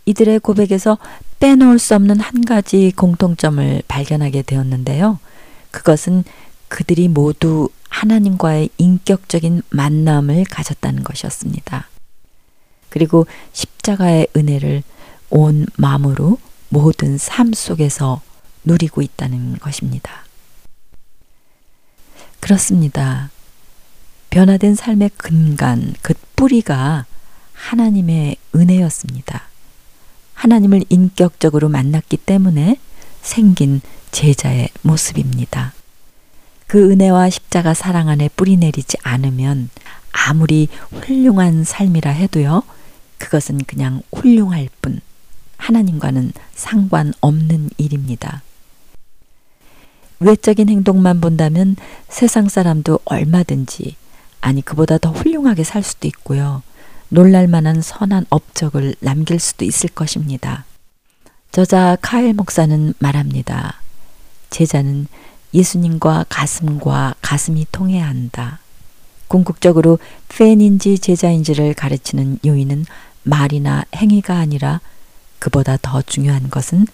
이들의 0.06 0.40
고백에서 0.40 0.98
빼놓을 1.40 1.78
수 1.78 1.94
없는 1.94 2.20
한 2.20 2.44
가지 2.44 2.92
공통점을 2.94 3.82
발견하게 3.88 4.42
되었는데요. 4.42 5.18
그것은 5.70 6.24
그들이 6.68 7.08
모두 7.08 7.68
하나님과의 7.88 8.70
인격적인 8.78 9.62
만남을 9.70 10.44
가졌다는 10.44 11.02
것이었습니다. 11.04 11.88
그리고 12.88 13.26
십자가의 13.52 14.28
은혜를 14.36 14.82
온 15.30 15.66
마음으로 15.76 16.38
모든 16.68 17.18
삶 17.18 17.52
속에서 17.52 18.22
누리고 18.64 19.02
있다는 19.02 19.58
것입니다. 19.58 20.24
그렇습니다. 22.40 23.30
변화된 24.30 24.74
삶의 24.74 25.10
근간, 25.16 25.94
그 26.02 26.14
뿌리가 26.34 27.06
하나님의 27.52 28.36
은혜였습니다. 28.54 29.51
하나님을 30.42 30.82
인격적으로 30.88 31.68
만났기 31.68 32.16
때문에 32.16 32.76
생긴 33.20 33.80
제자의 34.10 34.70
모습입니다. 34.82 35.72
그 36.66 36.90
은혜와 36.90 37.30
십자가 37.30 37.74
사랑 37.74 38.08
안에 38.08 38.28
뿌리 38.34 38.56
내리지 38.56 38.96
않으면 39.04 39.70
아무리 40.10 40.66
훌륭한 40.90 41.62
삶이라 41.62 42.10
해도요, 42.10 42.64
그것은 43.18 43.58
그냥 43.68 44.02
훌륭할 44.12 44.68
뿐, 44.80 45.00
하나님과는 45.58 46.32
상관없는 46.56 47.70
일입니다. 47.76 48.42
외적인 50.18 50.68
행동만 50.68 51.20
본다면 51.20 51.76
세상 52.08 52.48
사람도 52.48 52.98
얼마든지, 53.04 53.94
아니, 54.40 54.60
그보다 54.62 54.98
더 54.98 55.12
훌륭하게 55.12 55.62
살 55.62 55.84
수도 55.84 56.08
있고요. 56.08 56.64
놀랄만한 57.12 57.82
선한 57.82 58.24
업적을 58.30 58.94
남길 59.00 59.38
수도 59.38 59.66
있을 59.66 59.90
것입니다. 59.90 60.64
저자 61.50 61.98
카일 62.00 62.32
목사는 62.32 62.94
말합니다. 62.98 63.82
제자는 64.48 65.08
예수님과 65.52 66.24
가슴과 66.30 67.16
가슴이 67.20 67.66
통해야 67.70 68.08
한다. 68.08 68.60
궁극적으로 69.28 69.98
팬인지 70.28 70.98
제자인지를 71.00 71.74
가르치는 71.74 72.38
요인은 72.46 72.86
말이나 73.24 73.84
행위가 73.94 74.38
아니라 74.38 74.80
그보다 75.38 75.76
더 75.82 76.00
중요한 76.00 76.48
것은 76.48 76.86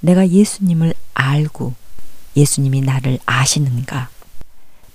내가 0.00 0.26
예수님을 0.26 0.94
알고 1.12 1.74
예수님이 2.34 2.80
나를 2.80 3.18
아시는가. 3.26 4.08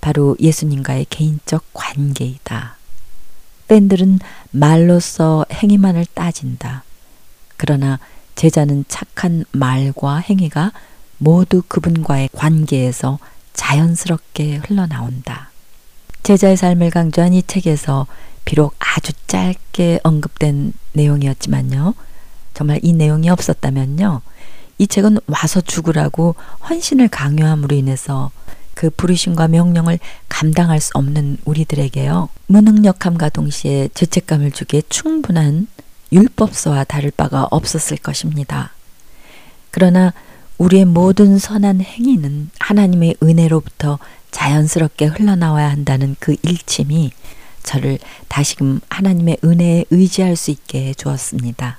바로 0.00 0.36
예수님과의 0.40 1.06
개인적 1.08 1.66
관계이다. 1.72 2.81
팬들은 3.72 4.18
말로써 4.50 5.46
행위만을 5.50 6.04
따진다. 6.12 6.84
그러나 7.56 7.98
제자는 8.34 8.84
착한 8.86 9.46
말과 9.50 10.18
행위가 10.18 10.72
모두 11.16 11.62
그분과의 11.66 12.28
관계에서 12.34 13.18
자연스럽게 13.54 14.56
흘러나온다. 14.56 15.50
제자의 16.22 16.58
삶을 16.58 16.90
강조한 16.90 17.32
이 17.32 17.42
책에서 17.42 18.06
비록 18.44 18.74
아주 18.78 19.12
짧게 19.26 20.00
언급된 20.02 20.74
내용이었지만요. 20.92 21.94
정말 22.52 22.78
이 22.82 22.92
내용이 22.92 23.30
없었다면요. 23.30 24.20
이 24.76 24.86
책은 24.86 25.16
와서 25.28 25.62
죽으라고 25.62 26.34
헌신을 26.68 27.08
강요함으로 27.08 27.74
인해서 27.74 28.32
그 28.74 28.90
부르심과 28.90 29.48
명령을 29.48 29.98
감당할 30.28 30.80
수 30.80 30.90
없는 30.94 31.38
우리들에게요. 31.44 32.28
무능력함과 32.46 33.28
동시에 33.30 33.88
죄책감을 33.94 34.52
주기에 34.52 34.82
충분한 34.88 35.68
율법서와 36.12 36.84
다를 36.84 37.10
바가 37.10 37.48
없었을 37.50 37.96
것입니다. 37.96 38.72
그러나 39.70 40.12
우리의 40.58 40.84
모든 40.84 41.38
선한 41.38 41.80
행위는 41.80 42.50
하나님의 42.58 43.16
은혜로부터 43.22 43.98
자연스럽게 44.30 45.06
흘러나와야 45.06 45.70
한다는 45.70 46.16
그 46.18 46.36
일침이 46.42 47.12
저를 47.62 47.98
다시금 48.28 48.80
하나님의 48.88 49.38
은혜에 49.44 49.84
의지할 49.90 50.36
수 50.36 50.50
있게 50.50 50.88
해 50.88 50.94
주었습니다. 50.94 51.78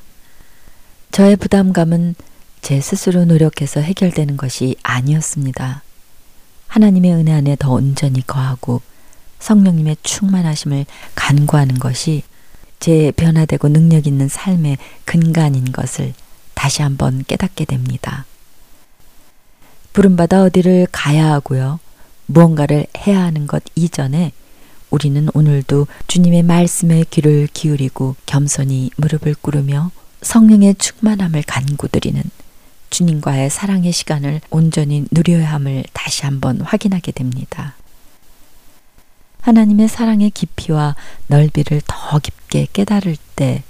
저의 1.12 1.36
부담감은 1.36 2.16
제 2.62 2.80
스스로 2.80 3.26
노력해서 3.26 3.82
해결되는 3.82 4.38
것이 4.38 4.76
아니었습니다. 4.84 5.84
하나님의 6.74 7.14
은혜 7.14 7.32
안에 7.34 7.56
더 7.60 7.72
온전히 7.72 8.26
거하고 8.26 8.82
성령님의 9.38 9.98
충만하심을 10.02 10.88
간구하는 11.14 11.78
것이 11.78 12.24
제 12.80 13.12
변화되고 13.12 13.70
능력 13.70 14.08
있는 14.08 14.28
삶의 14.28 14.80
근간인 15.06 15.72
것을 15.72 16.16
다시 16.56 16.82
한번 16.82 17.24
깨닫게 17.28 17.66
됩니다. 17.66 18.26
부름받아 19.94 20.46
어디를 20.46 20.88
가야 20.92 21.32
하고요. 21.34 21.80
무언가를 22.26 22.88
해야 23.06 23.22
하는 23.22 23.46
것 23.46 23.62
이전에 23.76 24.32
우리는 24.90 25.30
오늘도 25.36 25.86
주님의 26.08 26.42
말씀에 26.42 27.06
귀를 27.12 27.48
기울이고 27.54 28.16
겸손히 28.26 28.90
무릎을 28.98 29.36
꿇으며 29.36 29.92
성령의 30.24 30.74
충만함을 30.80 31.44
간구드리는 31.44 32.24
주님과의 32.94 33.50
사랑의 33.50 33.92
시간을 33.92 34.40
온전히 34.52 35.06
누려야 35.10 35.52
함을 35.54 35.84
다시 35.94 36.26
한번 36.26 36.62
확인하게 36.62 37.12
됩니다. 37.12 37.74
하나님의 39.42 39.88
사랑의 39.88 40.30
깊이와 40.30 40.96
넓이를 41.26 41.82
더 41.88 42.20
깊게 42.20 42.68
깨달을 42.72 43.18
때 43.36 43.64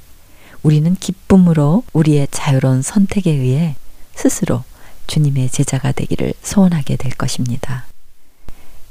우리는 0.61 0.93
기쁨으로 0.93 1.83
우리의 1.93 2.27
자유로운 2.31 2.81
선택에 2.81 3.31
의해 3.31 3.75
스스로 4.13 4.63
주님의 5.07 5.49
제자가 5.51 5.93
되기를 5.93 6.33
소원하게 6.41 6.97
될 6.97 7.13
것입니다. 7.13 7.85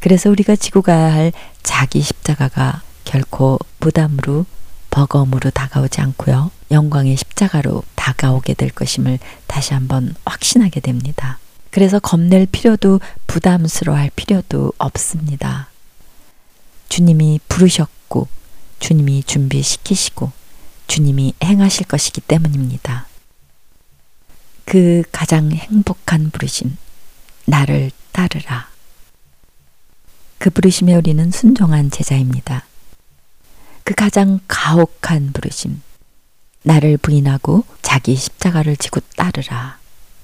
그래서 0.00 0.30
우리가 0.30 0.56
지고 0.56 0.80
가야 0.80 1.12
할 1.12 1.32
자기 1.62 2.00
십자가가 2.00 2.80
결코 3.04 3.58
부담으로 3.80 4.46
버거움으로 4.92 5.50
다가오지 5.50 6.00
않고요. 6.00 6.52
영광의 6.70 7.16
십자가로 7.16 7.82
다가오게 7.96 8.54
될 8.54 8.70
것임을 8.70 9.18
다시 9.46 9.74
한번 9.74 10.14
확신하게 10.24 10.80
됩니다. 10.80 11.38
그래서 11.70 11.98
겁낼 11.98 12.46
필요도 12.46 13.00
부담스러워할 13.26 14.10
필요도 14.14 14.74
없습니다. 14.78 15.68
주님이 16.88 17.40
부르셨고 17.48 18.28
주님이 18.78 19.24
준비시키시고 19.24 20.30
주님이 20.86 21.32
행하실 21.42 21.86
것이기 21.86 22.20
때문입니다. 22.20 23.06
그 24.66 25.02
가장 25.10 25.50
행복한 25.50 26.30
부르심, 26.30 26.76
나를 27.46 27.90
따르라. 28.12 28.68
그 30.36 30.50
부르심에 30.50 30.94
우리는 30.94 31.30
순종한 31.30 31.90
제자입니다. 31.90 32.66
그 33.84 33.94
가장 33.94 34.40
가혹한 34.46 35.32
부르심, 35.32 35.82
나를 36.62 36.96
부인하고 36.96 37.64
자기 37.82 38.14
십자가를 38.14 38.76
지고 38.76 39.00
따르라. 39.16 39.78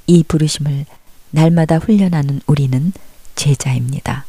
이 0.07 0.23
부르심을 0.23 0.87
날마다 1.31 1.79
훈련하는 1.79 2.41
우리는 2.47 2.93
제자입니다. 3.35 4.25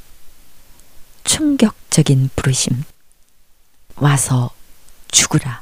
충격적인 1.24 2.32
부르심. 2.36 2.84
와서 3.96 4.52
죽으라. 5.12 5.62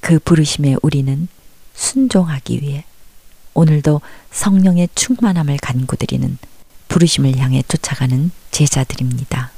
그 0.00 0.18
부르심에 0.18 0.76
우리는 0.82 1.28
순종하기 1.74 2.62
위해 2.62 2.84
오늘도 3.54 4.00
성령의 4.30 4.88
충만함을 4.94 5.58
간구드리는 5.58 6.38
부르심을 6.88 7.38
향해 7.38 7.62
쫓아가는 7.66 8.30
제자들입니다. 8.50 9.50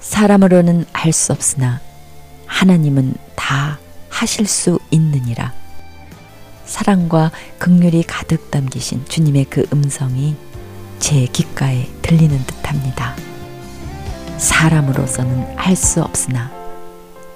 사람으로는 0.00 0.86
할 0.92 1.12
수 1.12 1.32
없으나 1.32 1.80
하나님은 2.46 3.14
다 3.34 3.78
하실 4.08 4.46
수 4.46 4.78
있느니라. 4.90 5.52
사랑과 6.64 7.30
극률이 7.58 8.02
가득 8.04 8.50
담기신 8.50 9.04
주님의 9.06 9.46
그 9.50 9.66
음성이 9.72 10.36
제 10.98 11.26
귓가에 11.26 11.88
들리는 12.02 12.36
듯합니다. 12.46 13.14
사람으로서는 14.38 15.56
할 15.56 15.76
수 15.76 16.02
없으나 16.02 16.50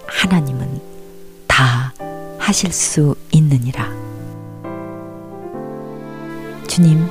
하나님은 0.07 0.81
다 1.47 1.93
하실 2.39 2.73
수 2.73 3.15
있느니라. 3.31 3.89
주님, 6.67 7.07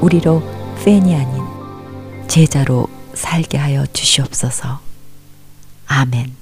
우리로 0.00 0.42
팬이 0.84 1.14
아닌 1.14 1.42
제자로 2.28 2.88
살게 3.20 3.58
하여 3.58 3.84
주시옵소서. 3.86 4.80
아멘. 5.86 6.34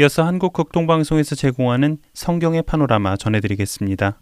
이어서 0.00 0.22
한국 0.22 0.54
극동방송에서 0.54 1.34
제공하는 1.34 1.98
성경의 2.14 2.62
파노라마 2.62 3.18
전해드리겠습니다. 3.18 4.18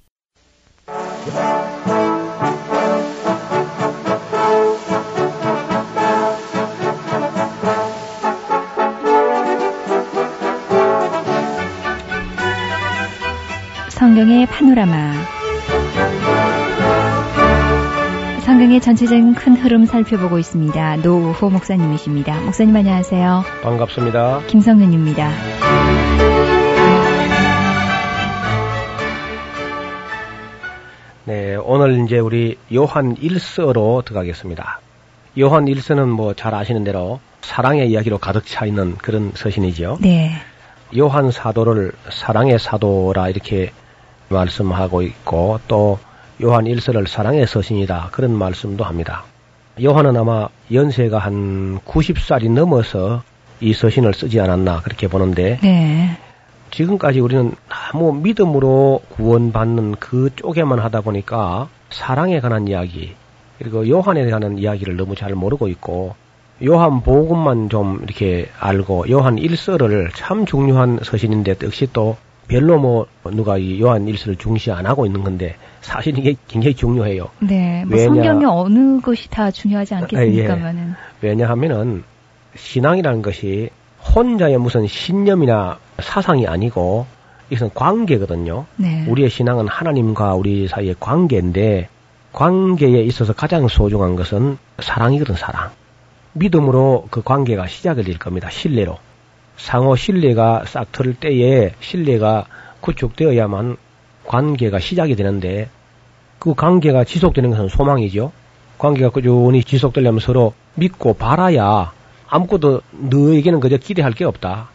성경의 13.91 14.47
파노라마 14.47 15.38
성경의 18.59 18.81
전체적인 18.81 19.35
큰 19.37 19.55
흐름 19.55 19.87
살펴보고 19.87 20.37
있습니다. 20.37 20.97
노우호 20.97 21.49
목사님이십니다. 21.49 22.41
목사님 22.41 22.75
안녕하세요. 22.75 23.45
반갑습니다. 23.63 24.41
김성윤입니다. 24.49 25.31
네, 31.25 31.55
오늘 31.55 32.05
이제 32.05 32.19
우리 32.19 32.59
요한 32.75 33.15
1서로 33.15 34.05
들어가겠습니다. 34.05 34.81
요한 35.39 35.67
1서는 35.67 36.09
뭐 36.09 36.35
잘 36.35 36.53
아시는 36.53 36.83
대로 36.83 37.21
사랑의 37.43 37.89
이야기로 37.89 38.19
가득 38.19 38.45
차 38.45 38.67
있는 38.67 38.97
그런 38.97 39.31
서신이죠. 39.37 39.99
네. 40.01 40.33
요한 40.99 41.31
사도를 41.31 41.93
사랑의 42.11 42.59
사도라 42.59 43.29
이렇게 43.29 43.71
말씀하고 44.29 45.03
있고 45.03 45.61
또 45.69 46.01
요한 46.43 46.65
1서를 46.65 47.07
사랑의 47.07 47.47
서신이다 47.47 48.11
그런 48.13 48.33
말씀도 48.33 48.85
합니다. 48.85 49.25
요한은 49.83 50.17
아마 50.17 50.49
연세가 50.73 51.19
한 51.19 51.79
90살이 51.81 52.51
넘어서 52.51 53.23
이 53.61 53.73
서신을 53.73 54.15
쓰지 54.15 54.41
않았나 54.41 54.83
그렇게 54.83 55.09
보는데 55.09 55.59
네. 55.63 56.17
지금까지 56.71 57.21
우리는 57.21 57.55
너무 57.93 58.13
믿음으로 58.13 59.01
구원받는 59.11 59.97
그 59.97 60.31
쪽에만 60.37 60.79
하다 60.79 61.01
보니까 61.01 61.69
사랑에 61.91 62.41
관한 62.41 62.69
이야기 62.69 63.15
그리고 63.59 63.89
요한에 63.89 64.29
관한 64.31 64.59
이야기를 64.59 64.97
너무 64.97 65.17
잘 65.17 65.35
모르고 65.35 65.69
있고 65.69 66.15
요한 66.65 67.03
복음만 67.03 67.69
좀 67.69 68.01
이렇게 68.03 68.49
알고 68.61 69.11
요한 69.11 69.37
1서를 69.37 70.11
참 70.15 70.45
중요한 70.45 71.01
서신인데 71.03 71.57
역시 71.63 71.89
또 71.93 72.17
별로 72.47 72.79
뭐 72.79 73.07
누가 73.33 73.59
이 73.59 73.81
요한 73.81 74.07
1서를 74.07 74.39
중시 74.39 74.71
안 74.71 74.87
하고 74.87 75.07
있는 75.07 75.23
건데 75.23 75.57
사실 75.89 76.19
이게 76.19 76.35
굉장히 76.49 76.75
중요해요. 76.75 77.31
네. 77.41 77.83
뭐 77.87 77.97
왜냐- 77.97 78.05
성경의 78.15 78.47
어느 78.47 79.01
것이 79.01 79.31
다 79.31 79.51
중요하지 79.51 79.95
않겠습니까만은. 79.95 80.95
왜냐하면은 81.23 82.05
신앙이라는 82.57 83.23
것이 83.23 83.71
혼자의 84.15 84.59
무슨 84.59 84.87
신념이나 84.87 85.79
사상이 85.99 86.47
아니고 86.47 87.07
이것은 87.49 87.71
관계거든요. 87.75 88.67
네. 88.77 89.07
우리의 89.09 89.31
신앙은 89.31 89.67
하나님과 89.67 90.35
우리 90.35 90.69
사이의 90.69 90.97
관계인데 91.01 91.89
관계에 92.33 93.01
있어서 93.05 93.33
가장 93.33 93.67
소중한 93.69 94.15
것은 94.15 94.59
사랑이거든 94.81 95.37
사랑. 95.37 95.71
믿음으로 96.35 97.07
그 97.11 97.23
관계가 97.23 97.67
시작을 97.67 98.05
될 98.05 98.19
겁니다. 98.19 98.51
신뢰로. 98.51 98.99
상호 99.57 99.97
신뢰가 99.97 100.65
싹틀 100.67 101.15
때에 101.15 101.73
신뢰가 101.81 102.45
구축되어야만 102.81 103.77
관계가 104.27 104.79
시작이 104.79 105.17
되는데 105.17 105.69
그 106.39 106.55
관계가 106.55 107.05
지속되는 107.05 107.51
것은 107.51 107.69
소망이죠. 107.69 108.33
관계가 108.79 109.11
꾸준히 109.11 109.65
지속되려면 109.65 110.21
서로 110.21 110.55
믿고 110.75 111.15
바라야 111.15 111.93
아무것도 112.29 112.83
너에게는 112.93 113.61
그저 113.61 113.77
기대할 113.77 114.13
게 114.13 114.25
없다. 114.25 114.69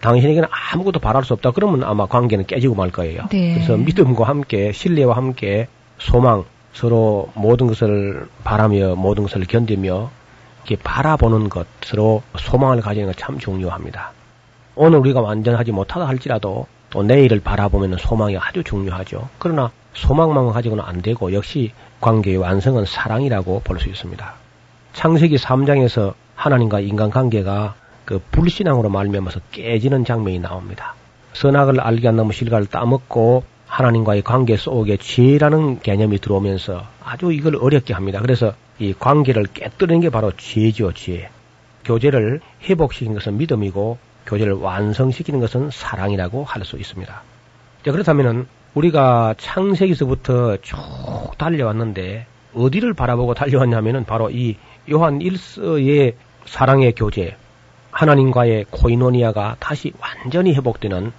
당신에게는 0.00 0.48
아무것도 0.72 1.00
바랄 1.00 1.24
수 1.24 1.32
없다. 1.32 1.52
그러면 1.52 1.82
아마 1.84 2.06
관계는 2.06 2.46
깨지고 2.46 2.74
말 2.74 2.90
거예요. 2.90 3.22
네. 3.30 3.54
그래서 3.54 3.76
믿음과 3.76 4.24
함께 4.24 4.72
신뢰와 4.72 5.16
함께 5.16 5.68
소망 5.98 6.44
서로 6.74 7.30
모든 7.34 7.66
것을 7.68 8.28
바라며 8.44 8.94
모든 8.96 9.22
것을 9.24 9.44
견디며 9.46 10.10
이렇게 10.66 10.76
바라보는 10.82 11.48
것 11.48 11.66
서로 11.82 12.22
소망을 12.36 12.82
가지는 12.82 13.06
것 13.08 13.16
참 13.16 13.38
중요합니다. 13.38 14.12
오늘 14.74 14.98
우리가 14.98 15.20
완전하지 15.22 15.72
못하다 15.72 16.06
할지라도 16.06 16.66
또 16.90 17.02
내일을 17.02 17.40
바라보면 17.40 17.96
소망이 17.98 18.36
아주 18.36 18.62
중요하죠. 18.62 19.28
그러나 19.38 19.70
소망만 19.96 20.52
가지고는 20.52 20.84
안 20.84 21.02
되고 21.02 21.32
역시 21.32 21.72
관계의 22.00 22.36
완성은 22.36 22.84
사랑이라고 22.84 23.62
볼 23.64 23.78
수 23.78 23.88
있습니다. 23.88 24.34
창세기 24.92 25.36
3장에서 25.36 26.14
하나님과 26.34 26.80
인간 26.80 27.10
관계가 27.10 27.74
그 28.04 28.20
불신앙으로 28.30 28.88
말미암아서 28.88 29.40
깨지는 29.50 30.04
장면이 30.04 30.38
나옵니다. 30.38 30.94
선악을 31.32 31.80
알게 31.80 32.08
안 32.08 32.16
나무 32.16 32.32
실과를 32.32 32.66
따먹고 32.66 33.42
하나님과의 33.66 34.22
관계 34.22 34.56
속에 34.56 34.96
죄라는 34.96 35.80
개념이 35.80 36.18
들어오면서 36.18 36.84
아주 37.04 37.32
이걸 37.32 37.56
어렵게 37.56 37.92
합니다. 37.94 38.20
그래서 38.20 38.52
이 38.78 38.94
관계를 38.94 39.46
깨뜨리는 39.52 40.00
게 40.00 40.10
바로 40.10 40.32
죄죠, 40.36 40.92
죄. 40.92 41.28
교제를 41.84 42.40
회복시키는 42.62 43.14
것은 43.14 43.38
믿음이고 43.38 43.98
교제를 44.26 44.54
완성시키는 44.54 45.40
것은 45.40 45.70
사랑이라고 45.72 46.44
할 46.44 46.64
수 46.64 46.76
있습니다. 46.76 47.22
자, 47.84 47.92
그렇다면은 47.92 48.46
우리가 48.76 49.34
창세기서부터 49.38 50.58
쭉 50.58 50.76
달려왔는데 51.38 52.26
어디를 52.54 52.92
바라보고 52.92 53.32
달려왔냐면은 53.34 54.04
바로 54.04 54.30
이 54.30 54.56
요한 54.92 55.18
1서의 55.18 56.14
사랑의 56.44 56.92
교제, 56.94 57.36
하나님과의 57.90 58.66
코이노니아가 58.70 59.56
다시 59.58 59.92
완전히 59.98 60.52
회복되는 60.54 61.12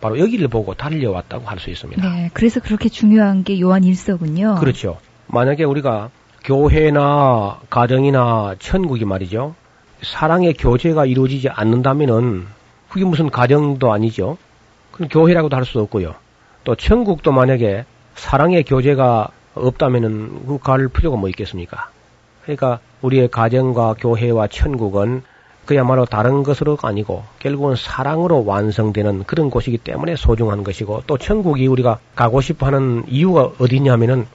바로 0.00 0.18
여기를 0.18 0.48
보고 0.48 0.74
달려왔다고 0.74 1.46
할 1.46 1.58
수 1.58 1.70
있습니다. 1.70 2.02
네. 2.08 2.30
그래서 2.34 2.60
그렇게 2.60 2.88
중요한 2.88 3.42
게 3.42 3.58
요한 3.60 3.84
일서군요. 3.84 4.56
그렇죠. 4.60 4.98
만약에 5.28 5.64
우리가 5.64 6.10
교회나 6.44 7.60
가정이나 7.70 8.54
천국이 8.58 9.04
말이죠. 9.06 9.54
사랑의 10.02 10.54
교제가 10.54 11.06
이루어지지 11.06 11.48
않는다면은 11.48 12.46
그게 12.90 13.04
무슨 13.04 13.30
가정도 13.30 13.92
아니죠. 13.92 14.36
그건 14.92 15.08
교회라고도 15.08 15.56
할 15.56 15.64
수 15.64 15.80
없고요. 15.80 16.14
또 16.68 16.74
천국도 16.74 17.32
만약에 17.32 17.86
사랑의 18.14 18.62
교제가 18.62 19.28
없다면은 19.54 20.44
그 20.44 20.58
갈 20.58 20.88
필요가 20.88 21.16
뭐 21.16 21.30
있겠습니까? 21.30 21.88
그러니까 22.42 22.80
우리의 23.00 23.28
가정과 23.28 23.94
교회와 23.98 24.48
천국은 24.48 25.22
그야말로 25.64 26.04
다른 26.04 26.42
것으로가 26.42 26.86
아니고 26.88 27.24
결국은 27.38 27.74
사랑으로 27.74 28.44
완성되는 28.44 29.24
그런 29.24 29.48
곳이기 29.48 29.78
때문에 29.78 30.16
소중한 30.16 30.62
것이고 30.62 31.04
또 31.06 31.16
천국이 31.16 31.66
우리가 31.66 32.00
가고 32.14 32.42
싶어 32.42 32.66
하는 32.66 33.02
이유가 33.08 33.50
어디냐면은 33.58 34.26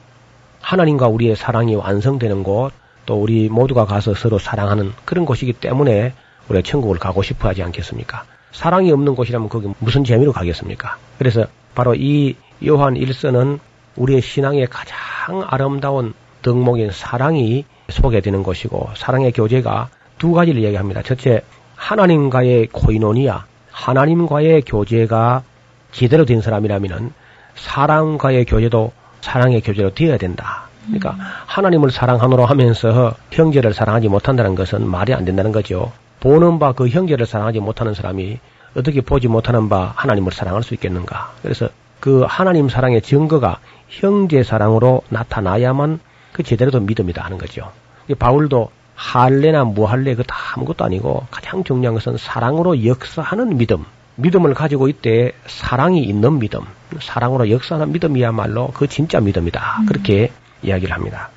하나님과 0.60 1.10
우리의 1.10 1.36
사랑이 1.36 1.76
완성되는 1.76 2.42
곳, 2.42 2.72
또 3.06 3.22
우리 3.22 3.48
모두가 3.48 3.86
가서 3.86 4.16
서로 4.16 4.40
사랑하는 4.40 4.92
그런 5.06 5.26
곳이기 5.26 5.54
때문에 5.54 6.14
우리가 6.50 6.68
천국을 6.68 6.98
가고 6.98 7.22
싶어 7.22 7.50
하지 7.50 7.62
않겠습니까? 7.62 8.24
사랑이 8.52 8.92
없는 8.92 9.14
곳이라면 9.14 9.50
거기 9.50 9.72
무슨 9.78 10.04
재미로 10.04 10.32
가겠습니까? 10.32 10.98
그래서 11.20 11.46
바로 11.76 11.96
이 11.96 12.36
요한 12.66 12.94
1서는 12.96 13.60
우리의 13.96 14.22
신앙의 14.22 14.68
가장 14.68 15.44
아름다운 15.48 16.14
덕목인 16.42 16.92
사랑이 16.92 17.66
소개되는 17.90 18.44
것이고 18.44 18.90
사랑의 18.96 19.32
교제가 19.32 19.90
두 20.18 20.34
가지를 20.34 20.62
이야기합니다. 20.62 21.02
첫째, 21.04 21.42
하나님과의 21.76 22.68
코이노니아, 22.68 23.46
하나님과의 23.72 24.62
교제가 24.64 25.44
제대로 25.92 26.26
된 26.26 26.42
사람이라면은 26.42 27.12
사랑과의 27.56 28.46
교제도 28.46 28.92
사랑의 29.22 29.62
교제로 29.62 29.94
되어야 29.94 30.18
된다. 30.18 30.64
그러니까 30.86 31.16
하나님을 31.46 31.92
사랑하노로 31.92 32.46
하면서 32.46 33.14
형제를 33.32 33.74
사랑하지 33.74 34.10
못한다는 34.10 34.56
것은 34.56 34.90
말이 34.90 35.14
안 35.14 35.24
된다는 35.24 35.52
거죠. 35.52 35.92
보는 36.20 36.60
바 36.60 36.74
그 36.74 36.88
형제를 36.88 37.26
사랑하지 37.26 37.60
못하는 37.60 37.94
사람이 37.94 38.40
어떻게 38.76 39.02
보지 39.02 39.28
못하는 39.28 39.70
바 39.70 39.94
하나님을 39.96 40.32
사랑할 40.32 40.64
수 40.64 40.74
있겠는가. 40.74 41.34
그래서 41.42 41.70
그 42.00 42.26
하나님 42.28 42.70
사랑의 42.70 43.02
증거가 43.02 43.60
형제 43.88 44.44
사랑으로 44.44 45.04
나타나야만 45.10 46.00
그 46.32 46.44
제대로 46.44 46.72
된 46.72 46.86
믿음이다 46.86 47.24
하는 47.24 47.38
거죠. 47.38 47.72
이 48.08 48.16
바울도 48.16 48.72
할례나 48.96 49.64
무할례 49.64 50.16
그 50.16 50.24
다 50.24 50.36
아무것도 50.56 50.86
아니고 50.86 51.26
가장 51.32 51.64
중요한 51.64 51.94
것은 51.96 52.18
사랑으로 52.18 52.86
역사하는 52.86 53.58
믿음. 53.58 53.86
믿음을 54.16 54.54
가지고 54.54 54.90
있때 54.90 55.32
사랑이 55.48 56.04
있는 56.04 56.38
믿음, 56.38 56.62
사랑으로 57.00 57.50
역사하는 57.50 57.92
믿음이야말로 57.94 58.68
그 58.74 58.88
진짜 58.88 59.20
믿음이다. 59.20 59.84
그렇게 59.88 60.32
이야기를 60.62 60.94
합니다. 60.94 61.30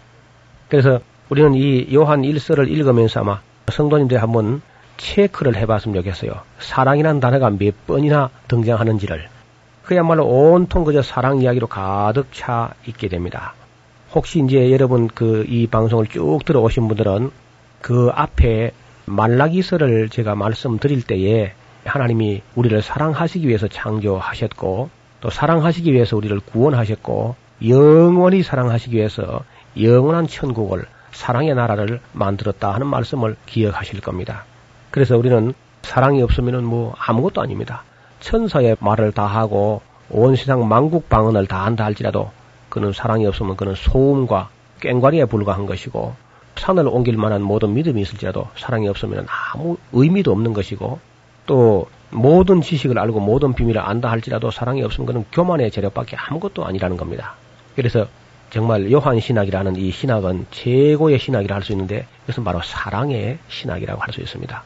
그래서 0.68 1.00
우리는 1.30 1.54
이 1.54 1.94
요한 1.94 2.22
1서를 2.22 2.68
읽으면서 2.68 3.20
아마 3.20 3.40
성도님들이 3.68 4.20
한번 4.20 4.60
체크를 4.96 5.56
해봤으면 5.56 5.94
좋겠어요. 5.96 6.32
사랑이라는 6.58 7.20
단어가 7.20 7.50
몇 7.50 7.86
번이나 7.86 8.30
등장하는지를. 8.48 9.28
그야말로 9.84 10.26
온통 10.26 10.84
그저 10.84 11.02
사랑 11.02 11.40
이야기로 11.40 11.66
가득 11.68 12.32
차 12.32 12.74
있게 12.86 13.08
됩니다. 13.08 13.54
혹시 14.14 14.42
이제 14.44 14.70
여러분 14.72 15.08
그 15.08 15.44
이 15.48 15.66
방송을 15.66 16.06
쭉 16.06 16.40
들어오신 16.44 16.88
분들은 16.88 17.30
그 17.80 18.10
앞에 18.14 18.72
말라기서를 19.04 20.08
제가 20.08 20.34
말씀드릴 20.34 21.02
때에 21.02 21.52
하나님이 21.84 22.42
우리를 22.56 22.82
사랑하시기 22.82 23.46
위해서 23.46 23.68
창조하셨고 23.68 24.90
또 25.20 25.30
사랑하시기 25.30 25.92
위해서 25.92 26.16
우리를 26.16 26.40
구원하셨고 26.40 27.36
영원히 27.68 28.42
사랑하시기 28.42 28.96
위해서 28.96 29.44
영원한 29.80 30.26
천국을 30.26 30.86
사랑의 31.12 31.54
나라를 31.54 32.00
만들었다 32.12 32.74
하는 32.74 32.88
말씀을 32.88 33.36
기억하실 33.46 34.00
겁니다. 34.00 34.44
그래서 34.96 35.18
우리는 35.18 35.52
사랑이 35.82 36.22
없으면 36.22 36.64
뭐 36.64 36.94
아무것도 36.98 37.42
아닙니다. 37.42 37.82
천사의 38.20 38.78
말을 38.80 39.12
다 39.12 39.26
하고 39.26 39.82
온 40.08 40.36
세상 40.36 40.66
만국 40.66 41.10
방언을 41.10 41.46
다 41.48 41.66
한다 41.66 41.84
할지라도 41.84 42.30
그는 42.70 42.94
사랑이 42.94 43.26
없으면 43.26 43.56
그는 43.58 43.74
소음과 43.74 44.48
꽹과리에 44.80 45.26
불과한 45.26 45.66
것이고 45.66 46.14
산을 46.54 46.88
옮길 46.88 47.18
만한 47.18 47.42
모든 47.42 47.74
믿음이 47.74 48.00
있을지라도 48.00 48.48
사랑이 48.56 48.88
없으면 48.88 49.26
아무 49.28 49.76
의미도 49.92 50.32
없는 50.32 50.54
것이고 50.54 50.98
또 51.44 51.88
모든 52.08 52.62
지식을 52.62 52.98
알고 52.98 53.20
모든 53.20 53.52
비밀을 53.52 53.78
안다 53.78 54.10
할지라도 54.10 54.50
사랑이 54.50 54.82
없으면 54.82 55.06
그는 55.06 55.24
교만의 55.30 55.72
재력밖에 55.72 56.16
아무것도 56.16 56.64
아니라는 56.64 56.96
겁니다. 56.96 57.34
그래서 57.74 58.06
정말 58.48 58.90
요한 58.90 59.20
신학이라는 59.20 59.76
이 59.76 59.90
신학은 59.90 60.46
최고의 60.52 61.18
신학이라 61.18 61.54
할 61.54 61.62
수 61.62 61.72
있는데 61.72 62.06
이것은 62.24 62.44
바로 62.44 62.62
사랑의 62.62 63.36
신학이라고 63.48 64.00
할 64.00 64.14
수 64.14 64.22
있습니다. 64.22 64.62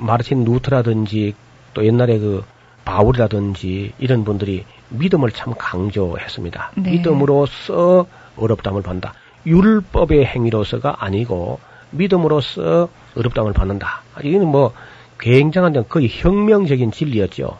마르틴 0.00 0.44
루트라든지 0.44 1.34
또 1.74 1.84
옛날에 1.84 2.18
그 2.18 2.42
바울이라든지 2.84 3.92
이런 3.98 4.24
분들이 4.24 4.64
믿음을 4.88 5.30
참 5.30 5.54
강조했습니다. 5.56 6.72
네. 6.76 6.90
믿음으로써 6.92 8.06
어렵담을 8.36 8.82
받는다. 8.82 9.14
율법의 9.46 10.24
행위로서가 10.24 10.96
아니고 11.04 11.60
믿음으로써 11.90 12.88
어렵담을 13.16 13.52
받는다. 13.52 14.02
이거는 14.22 14.48
뭐 14.48 14.72
굉장한 15.18 15.84
거의 15.88 16.08
혁명적인 16.10 16.90
진리였죠. 16.92 17.58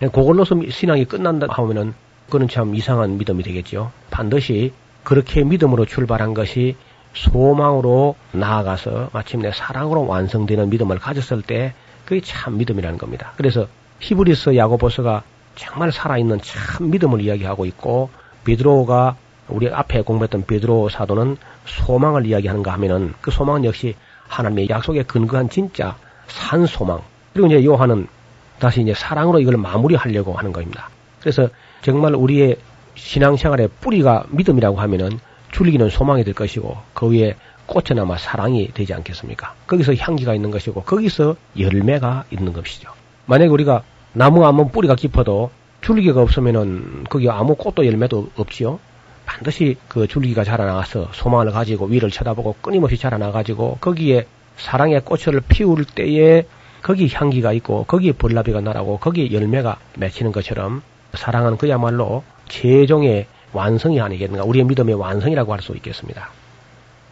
그걸로서 0.00 0.56
신앙이 0.68 1.04
끝난다 1.04 1.46
하면은 1.48 1.94
그는 2.28 2.48
참 2.48 2.74
이상한 2.74 3.18
믿음이 3.18 3.42
되겠죠. 3.42 3.92
반드시 4.10 4.72
그렇게 5.04 5.44
믿음으로 5.44 5.84
출발한 5.84 6.34
것이 6.34 6.76
소망으로 7.16 8.14
나아가서 8.32 9.10
마침내 9.12 9.50
사랑으로 9.50 10.06
완성되는 10.06 10.68
믿음을 10.68 10.98
가졌을 10.98 11.42
때 11.42 11.72
그게 12.04 12.20
참 12.20 12.58
믿음이라는 12.58 12.98
겁니다. 12.98 13.32
그래서 13.36 13.66
히브리서 14.00 14.56
야고보서가 14.56 15.22
정말 15.56 15.90
살아있는 15.90 16.40
참 16.42 16.90
믿음을 16.90 17.20
이야기하고 17.22 17.64
있고 17.66 18.10
베드로가 18.44 19.16
우리 19.48 19.68
앞에 19.68 20.02
공부했던 20.02 20.44
베드로 20.46 20.88
사도는 20.90 21.36
소망을 21.64 22.26
이야기하는가 22.26 22.72
하면은 22.74 23.14
그 23.20 23.30
소망은 23.30 23.64
역시 23.64 23.96
하나님의 24.28 24.68
약속에 24.68 25.02
근거한 25.04 25.48
진짜 25.48 25.96
산 26.26 26.66
소망. 26.66 27.00
그리고 27.32 27.46
이제 27.48 27.64
요한은 27.64 28.08
다시 28.58 28.82
이제 28.82 28.92
사랑으로 28.94 29.40
이걸 29.40 29.56
마무리하려고 29.56 30.34
하는 30.34 30.52
겁니다. 30.52 30.90
그래서 31.20 31.48
정말 31.82 32.14
우리의 32.14 32.56
신앙생활의 32.94 33.68
뿌리가 33.80 34.24
믿음이라고 34.30 34.80
하면은 34.80 35.18
줄기는 35.56 35.88
소망이 35.88 36.22
될 36.22 36.34
것이고 36.34 36.76
그 36.92 37.10
위에 37.10 37.34
꽃은 37.64 37.98
아마 37.98 38.18
사랑이 38.18 38.72
되지 38.74 38.92
않겠습니까? 38.92 39.54
거기서 39.66 39.94
향기가 39.94 40.34
있는 40.34 40.50
것이고 40.50 40.82
거기서 40.82 41.36
열매가 41.58 42.24
있는 42.30 42.52
것이죠. 42.52 42.90
만약에 43.24 43.48
우리가 43.48 43.82
나무가 44.12 44.48
한번 44.48 44.70
뿌리가 44.70 44.96
깊어도 44.96 45.50
줄기가 45.80 46.20
없으면은 46.20 47.04
거기 47.08 47.30
아무 47.30 47.54
꽃도 47.54 47.86
열매도 47.86 48.28
없지요. 48.36 48.78
반드시 49.24 49.76
그 49.88 50.06
줄기가 50.06 50.44
자라나서 50.44 51.08
소망을 51.12 51.50
가지고 51.52 51.86
위를 51.86 52.10
쳐다보고 52.10 52.56
끊임없이 52.60 52.98
자라나가지고 52.98 53.78
거기에 53.80 54.26
사랑의 54.58 55.00
꽃을 55.06 55.40
피울 55.48 55.86
때에 55.86 56.44
거기 56.82 57.08
향기가 57.10 57.54
있고 57.54 57.84
거기에 57.84 58.12
벌나비가 58.12 58.60
날아고 58.60 58.98
거기에 58.98 59.32
열매가 59.32 59.78
맺히는 59.96 60.32
것처럼 60.32 60.82
사랑은 61.14 61.56
그야말로 61.56 62.24
최종의 62.46 63.26
완성이 63.56 64.00
아니겠는가 64.00 64.44
우리의 64.44 64.64
믿음의 64.66 64.94
완성이라고 64.94 65.52
할 65.52 65.60
수 65.62 65.72
있겠습니다. 65.76 66.30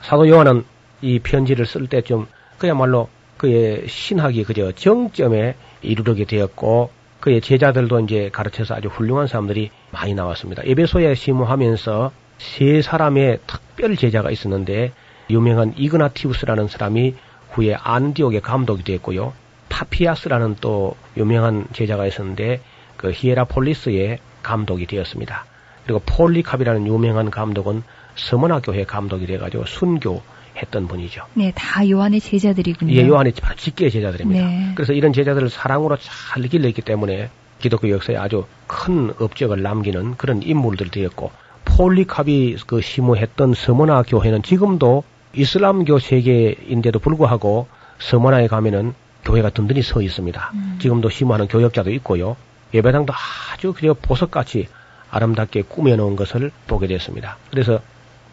사도 0.03 0.29
요한은 0.29 0.65
이 1.03 1.19
편지를 1.19 1.67
쓸 1.67 1.87
때 1.89 2.03
좀 2.03 2.27
그야말로 2.59 3.09
그의 3.37 3.89
신학이 3.89 4.45
그저 4.45 4.73
정점에 4.73 5.57
이르게 5.83 6.25
되었고 6.25 6.91
그의 7.21 7.41
제자들도 7.41 8.01
이제 8.01 8.31
가르쳐서 8.33 8.75
아주 8.75 8.89
훌륭한 8.89 9.27
사람들이 9.27 9.71
많이 9.91 10.15
나왔습니다. 10.15 10.63
에베소에 10.65 11.15
심호하면서 11.15 12.13
세 12.39 12.83
사람의 12.83 13.39
특별 13.47 13.97
제자가 13.97 14.31
있었는데 14.31 14.93
유명한 15.31 15.73
이그나티우스라는 15.77 16.69
사람이 16.69 17.15
후에 17.53 17.75
안디옥의 17.75 18.41
감독이 18.43 18.85
됐고요. 18.85 19.33
파피아스라는 19.71 20.57
또 20.61 20.97
유명한 21.17 21.67
제자가 21.73 22.07
있었는데 22.07 22.61
그 22.97 23.11
히에라폴리스의 23.13 24.19
감독이 24.43 24.87
되었습니다. 24.87 25.47
그리고 25.85 26.01
폴리캅이라는 26.07 26.87
유명한 26.87 27.31
감독은 27.31 27.83
서머나 28.17 28.61
교회 28.61 28.85
감독이 28.85 29.27
돼가지고 29.27 29.67
순교 29.67 30.23
했던 30.57 30.87
분이죠. 30.87 31.25
네, 31.35 31.53
다 31.55 31.89
요한의 31.89 32.21
제자들이군요. 32.21 32.93
예, 32.95 33.07
요한의 33.07 33.33
직계 33.57 33.91
제자들입니다. 33.91 34.47
네. 34.47 34.73
그래서 34.75 34.93
이런 34.93 35.13
제자들을 35.13 35.51
사랑으로 35.51 35.97
잘 35.97 36.43
길러있기 36.45 36.83
때문에 36.83 37.31
기독교 37.59 37.91
역사에 37.91 38.17
아주 38.17 38.47
큰 38.67 39.13
업적을 39.19 39.63
남기는 39.63 40.17
그런 40.17 40.43
인물들이 40.43 40.91
되었고 40.91 41.33
폴리캅이 41.65 42.57
그 42.67 42.81
심호했던 42.81 43.55
서머나 43.55 44.03
교회는 44.03 44.43
지금도 44.43 45.03
이슬람교 45.35 45.99
세계인데도 45.99 46.99
불구하고 47.01 47.67
서머나에 47.99 48.47
가면은 48.47 48.95
교회가 49.25 49.51
든든히 49.51 49.83
서 49.83 50.03
있습니다. 50.03 50.51
음. 50.55 50.79
지금도 50.81 51.09
심호하는 51.09 51.49
교역자도 51.49 51.91
있고요. 51.93 52.37
예배당도 52.75 53.13
아주 53.53 53.73
그저 53.73 53.95
보석같이 53.95 54.69
아름답게 55.15 55.63
꾸며놓은 55.63 56.17
것을 56.17 56.51
보게 56.67 56.89
됐습니다. 56.89 57.37
그래서 57.51 57.81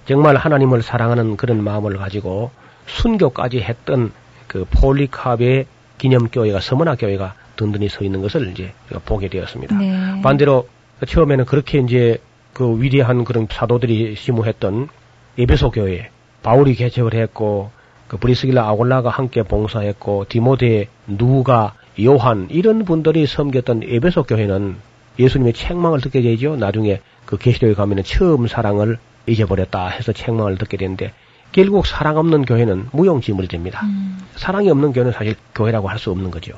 정말 0.07 0.35
하나님을 0.35 0.81
사랑하는 0.81 1.37
그런 1.37 1.63
마음을 1.63 1.97
가지고 1.97 2.49
순교까지 2.87 3.61
했던 3.61 4.11
그 4.47 4.65
폴리캅의 4.65 5.67
기념교회가 5.99 6.59
서머나 6.59 6.95
교회가 6.95 7.35
든든히 7.55 7.87
서 7.87 8.03
있는 8.03 8.21
것을 8.21 8.49
이제 8.51 8.73
보게 9.05 9.27
되었습니다. 9.27 9.77
네. 9.77 10.21
반대로 10.23 10.67
처음에는 11.07 11.45
그렇게 11.45 11.79
이제 11.79 12.17
그 12.53 12.81
위대한 12.81 13.23
그런 13.23 13.47
사도들이 13.49 14.15
심무했던 14.15 14.89
에베소 15.37 15.69
교회 15.69 16.09
바울이 16.41 16.73
개척을 16.73 17.13
했고 17.13 17.69
그 18.07 18.17
브리스길라 18.17 18.67
아골라가 18.67 19.11
함께 19.11 19.43
봉사했고 19.43 20.25
디모데 20.27 20.87
누가 21.07 21.75
요한 22.03 22.47
이런 22.49 22.83
분들이 22.83 23.27
섬겼던 23.27 23.83
에베소 23.85 24.23
교회는 24.23 24.77
예수님의 25.19 25.53
책망을 25.53 26.01
듣게 26.01 26.21
되죠. 26.21 26.55
나중에 26.55 27.01
그 27.25 27.37
계시록에 27.37 27.73
가면은 27.73 28.03
처음 28.03 28.47
사랑을 28.47 28.97
잊어버렸다 29.27 29.87
해서 29.87 30.11
책망을 30.11 30.57
듣게 30.57 30.77
되는데 30.77 31.13
결국 31.51 31.85
사랑 31.85 32.17
없는 32.17 32.45
교회는 32.45 32.87
무용지물이 32.91 33.47
됩니다. 33.47 33.81
음. 33.83 34.17
사랑이 34.35 34.69
없는 34.69 34.93
교회는 34.93 35.11
사실 35.11 35.35
교회라고 35.53 35.89
할 35.89 35.99
수 35.99 36.11
없는 36.11 36.31
거죠. 36.31 36.53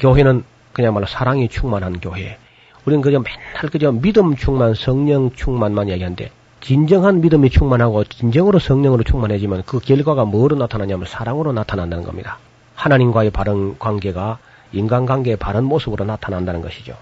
교회는 0.00 0.44
그야말로 0.72 1.06
사랑이 1.06 1.48
충만한 1.48 2.00
교회. 2.00 2.36
우리는 2.84 3.02
그저 3.02 3.18
맨날 3.18 3.70
그저 3.70 3.92
믿음 3.92 4.36
충만, 4.36 4.74
성령 4.74 5.30
충만만 5.32 5.88
얘기하는데 5.88 6.30
진정한 6.60 7.20
믿음이 7.20 7.50
충만하고 7.50 8.04
진정으로 8.04 8.58
성령으로 8.58 9.04
충만해지면 9.04 9.62
그 9.66 9.78
결과가 9.78 10.24
뭐로 10.24 10.56
나타나냐면 10.56 11.06
사랑으로 11.06 11.52
나타난다는 11.52 12.04
겁니다. 12.04 12.38
하나님과의 12.74 13.30
바른 13.30 13.78
관계가 13.78 14.38
인간관계의 14.72 15.36
바른 15.36 15.64
모습으로 15.64 16.04
나타난다는 16.04 16.62
것이죠. 16.62 16.96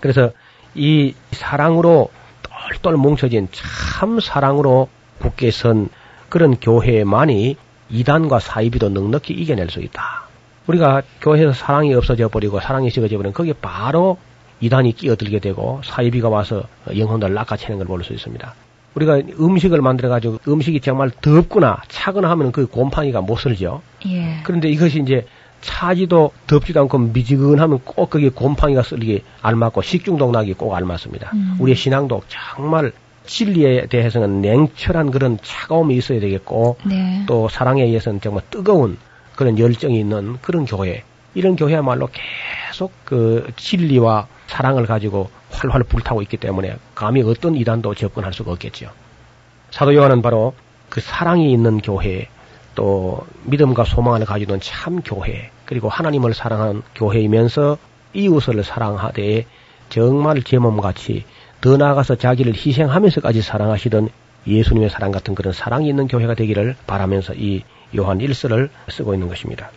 그래서 0.00 0.30
이 0.74 1.14
사랑으로 1.32 2.10
똘똘 2.42 2.96
뭉쳐진 2.96 3.48
참 3.52 4.20
사랑으로 4.20 4.88
굳게 5.20 5.50
선 5.50 5.88
그런 6.28 6.56
교회만이 6.56 7.56
이단과 7.88 8.40
사이비도 8.40 8.88
넉넉히 8.90 9.32
이겨낼 9.34 9.70
수 9.70 9.80
있다. 9.80 10.26
우리가 10.66 11.02
교회에서 11.20 11.52
사랑이 11.52 11.94
없어져 11.94 12.28
버리고 12.28 12.60
사랑이 12.60 12.90
식어져 12.90 13.16
버리면 13.16 13.32
거기에 13.32 13.54
바로 13.60 14.18
이단이 14.60 14.92
끼어들게 14.92 15.38
되고 15.38 15.80
사이비가 15.84 16.28
와서 16.28 16.64
영혼들을 16.96 17.32
낚아채는 17.34 17.78
걸 17.78 17.86
볼 17.86 18.02
수 18.02 18.12
있습니다. 18.12 18.54
우리가 18.94 19.20
음식을 19.38 19.82
만들어 19.82 20.08
가지고 20.08 20.38
음식이 20.48 20.80
정말 20.80 21.10
덥거나 21.10 21.82
차거나 21.88 22.30
하면 22.30 22.50
그 22.50 22.66
곰팡이가 22.66 23.20
못 23.20 23.36
쓸죠. 23.36 23.82
예. 24.06 24.40
그런데 24.42 24.68
이것이 24.70 25.00
이제 25.00 25.26
차지도 25.60 26.32
덥지도 26.46 26.80
않고 26.80 26.98
미지근하면 26.98 27.80
꼭 27.84 28.10
거기에 28.10 28.30
곰팡이가 28.30 28.82
쓸기 28.82 29.22
알맞고 29.42 29.82
식중독 29.82 30.30
나기 30.30 30.54
꼭 30.54 30.74
알맞습니다. 30.74 31.30
음. 31.34 31.56
우리의 31.58 31.76
신앙도 31.76 32.22
정말 32.28 32.92
진리에 33.26 33.86
대해서는 33.86 34.40
냉철한 34.40 35.10
그런 35.10 35.38
차가움이 35.42 35.96
있어야 35.96 36.20
되겠고 36.20 36.78
네. 36.84 37.24
또 37.26 37.48
사랑에 37.48 37.82
의해서는 37.82 38.20
정말 38.20 38.42
뜨거운 38.50 38.98
그런 39.34 39.58
열정이 39.58 39.98
있는 39.98 40.38
그런 40.40 40.64
교회 40.64 41.02
이런 41.34 41.56
교회야말로 41.56 42.08
계속 42.12 42.92
그 43.04 43.50
진리와 43.56 44.26
사랑을 44.46 44.86
가지고 44.86 45.28
활활 45.50 45.82
불타고 45.82 46.22
있기 46.22 46.36
때문에 46.36 46.76
감히 46.94 47.22
어떤 47.22 47.56
이단도 47.56 47.94
접근할 47.94 48.32
수가 48.32 48.52
없겠죠. 48.52 48.90
사도 49.70 49.94
요한은 49.94 50.22
바로 50.22 50.54
그 50.88 51.00
사랑이 51.00 51.52
있는 51.52 51.78
교회 51.78 52.28
또 52.76 53.26
믿음과 53.44 53.84
소망을 53.84 54.24
있는 54.24 54.60
참 54.60 55.00
교회 55.02 55.50
그리고 55.64 55.88
하나님을 55.88 56.32
사랑하는 56.32 56.82
교회이면서 56.94 57.78
이웃을 58.12 58.62
사랑하되 58.62 59.46
정말 59.88 60.42
제 60.42 60.58
몸같이 60.58 61.24
더 61.60 61.76
나아가서 61.76 62.16
자기를 62.16 62.54
희생하면서까지 62.54 63.42
사랑하시던 63.42 64.10
예수님의 64.46 64.90
사랑 64.90 65.10
같은 65.10 65.34
그런 65.34 65.52
사랑이 65.52 65.88
있는 65.88 66.06
교회가 66.06 66.34
되기를 66.34 66.76
바라면서 66.86 67.34
이 67.34 67.64
요한 67.96 68.18
1서를 68.18 68.68
쓰고 68.88 69.14
있는 69.14 69.26
것입니다. 69.28 69.70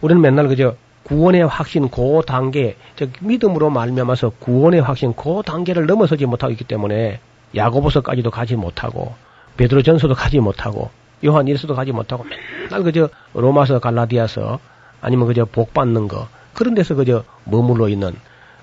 우리는 0.00 0.20
맨날 0.20 0.48
그저 0.48 0.74
구원의 1.04 1.46
확신 1.46 1.88
그 1.88 2.22
단계, 2.26 2.76
즉 2.96 3.12
믿음으로 3.20 3.70
말미암아서 3.70 4.30
구원의 4.38 4.80
확신 4.80 5.14
그 5.14 5.42
단계를 5.44 5.86
넘어서지 5.86 6.26
못하고 6.26 6.52
있기 6.52 6.64
때문에 6.64 7.20
야고보서까지도 7.54 8.30
가지 8.30 8.56
못하고 8.56 9.14
베드로전서도 9.56 10.14
가지 10.14 10.40
못하고 10.40 10.90
요한 11.24 11.46
1서도 11.46 11.74
가지 11.74 11.92
못하고 11.92 12.24
맨날 12.24 12.82
그저 12.82 13.08
로마서 13.34 13.78
갈라디아서 13.78 14.58
아니면 15.00 15.26
그저 15.26 15.44
복 15.44 15.74
받는 15.74 16.08
거 16.08 16.28
그런 16.54 16.74
데서 16.74 16.94
그저 16.94 17.24
머물러 17.44 17.88
있는 17.88 18.14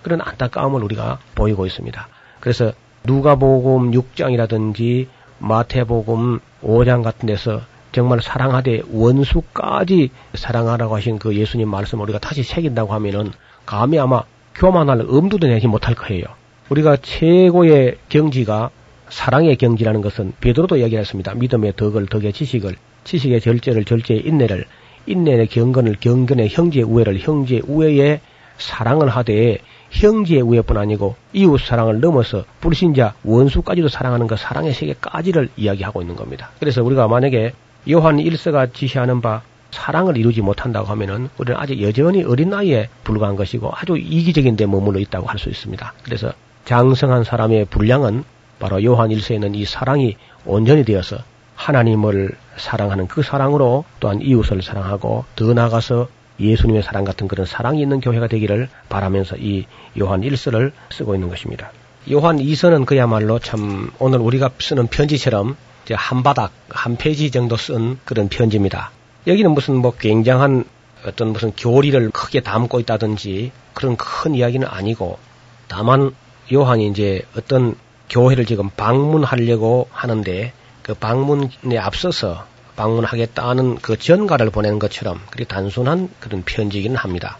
그런 0.02 0.22
안타까움을 0.22 0.84
우리가 0.84 1.20
보이고 1.36 1.66
있습니다. 1.66 2.08
그래서 2.40 2.72
누가복음 3.04 3.92
6장이라든지 3.92 5.08
마태복음 5.40 6.40
5장 6.64 7.04
같은 7.04 7.28
데서 7.28 7.62
정말 7.92 8.22
사랑하되 8.22 8.84
원수까지 8.92 10.12
사랑하라고 10.36 10.96
하신 10.96 11.18
그 11.18 11.36
예수님 11.36 11.68
말씀을 11.70 12.04
우리가 12.04 12.20
다시 12.20 12.44
새긴다고 12.44 12.94
하면은 12.94 13.32
감히 13.66 14.00
아마 14.00 14.24
교만할 14.56 15.06
엄두도 15.10 15.48
내지 15.48 15.68
못할 15.68 15.96
거예요. 15.96 16.26
우리가 16.70 16.98
최고의 16.98 17.98
경지가 18.10 18.70
사랑의 19.10 19.56
경지라는 19.56 20.02
것은 20.02 20.34
베드로도 20.40 20.80
얘기했습니다. 20.82 21.34
믿음의 21.36 21.74
덕을 21.76 22.08
덕의 22.08 22.34
지식을 22.34 22.76
지식의 23.04 23.42
절제를 23.42 23.86
절제의 23.86 24.22
인내를 24.26 24.66
인내의 25.06 25.48
경건을 25.48 25.98
경건의 26.00 26.50
형제의 26.50 26.84
우애를 26.84 27.20
형제의 27.20 27.64
우애에 27.68 28.22
사랑을 28.58 29.10
하되 29.10 29.58
형제의 29.90 30.42
우애뿐 30.42 30.78
아니고 30.78 31.16
이웃 31.34 31.60
사랑을 31.62 32.00
넘어서 32.00 32.44
불신자 32.60 33.16
원수까지도 33.24 33.88
사랑하는 33.88 34.28
그 34.28 34.36
사랑의 34.36 34.74
세계까지를 34.74 35.50
이야기하고 35.58 36.02
있는 36.02 36.16
겁니다. 36.16 36.52
그래서 36.60 36.84
우리가 36.84 37.08
만약에 37.08 37.54
요한 37.90 38.18
1서가 38.18 38.74
지시하는 38.74 39.22
바 39.22 39.42
사랑을 39.72 40.18
이루지 40.18 40.42
못한다고 40.42 40.88
하면은 40.88 41.30
우리는 41.38 41.60
아직 41.60 41.82
여전히 41.82 42.24
어린 42.24 42.50
나이에 42.50 42.90
불과한 43.04 43.36
것이고 43.36 43.72
아주 43.74 43.98
이기적인 43.98 44.56
데 44.56 44.66
머물러 44.66 45.00
있다고 45.00 45.28
할 45.28 45.40
수 45.40 45.50
있습니다. 45.50 45.94
그래서 46.04 46.34
장성한 46.66 47.24
사람의 47.24 47.66
분량은 47.66 48.24
바로 48.60 48.84
요한 48.84 49.10
1서에는 49.10 49.56
이 49.56 49.66
사랑이 49.66 50.18
온전히 50.46 50.84
되어서 50.84 51.18
하나님을 51.56 52.32
사랑하는 52.58 53.08
그 53.08 53.22
사랑으로 53.22 53.86
또한 54.00 54.22
이웃을 54.22 54.62
사랑하고 54.62 55.26
더 55.36 55.54
나아가서 55.54 56.08
예수님의 56.40 56.84
사랑 56.84 57.04
같은 57.04 57.28
그런 57.28 57.46
사랑이 57.46 57.82
있는 57.82 58.00
교회가 58.00 58.28
되기를 58.28 58.70
바라면서 58.88 59.36
이 59.38 59.66
요한 60.00 60.22
1서를 60.22 60.72
쓰고 60.90 61.16
있는 61.16 61.28
것입니다. 61.28 61.72
요한 62.12 62.38
2서는 62.38 62.86
그야말로 62.86 63.40
참 63.40 63.92
오늘 64.00 64.20
우리가 64.20 64.52
쓰는 64.60 64.88
편지처럼 64.88 65.58
한 65.92 66.24
바닥, 66.24 66.52
한 66.70 66.98
페이지 66.98 67.32
정도 67.32 67.58
쓴 67.58 67.98
그런 68.06 68.30
편지입니다. 68.30 68.92
여기는 69.28 69.52
무슨 69.52 69.76
뭐 69.78 69.92
굉장한 69.92 70.66
어떤 71.06 71.34
무슨 71.34 71.52
교리를 71.52 72.10
크게 72.12 72.42
담고 72.42 72.80
있다든지 72.82 73.52
그런 73.74 73.98
큰 73.98 74.36
이야기는 74.36 74.68
아니고 74.68 75.18
다만 75.68 76.14
요한이 76.52 76.88
이제 76.88 77.22
어떤 77.36 77.76
교회를 78.10 78.46
지금 78.46 78.70
방문하려고 78.70 79.88
하는데 79.92 80.54
그 80.82 80.94
방문에 80.94 81.78
앞서서 81.78 82.46
방문하겠다는 82.76 83.78
그 83.78 83.98
전가를 83.98 84.50
보내는 84.50 84.80
것처럼 84.80 85.20
그리 85.32 85.46
단순한 85.46 86.10
그런 86.20 86.44
편지이기는 86.44 86.96
합니다. 86.96 87.38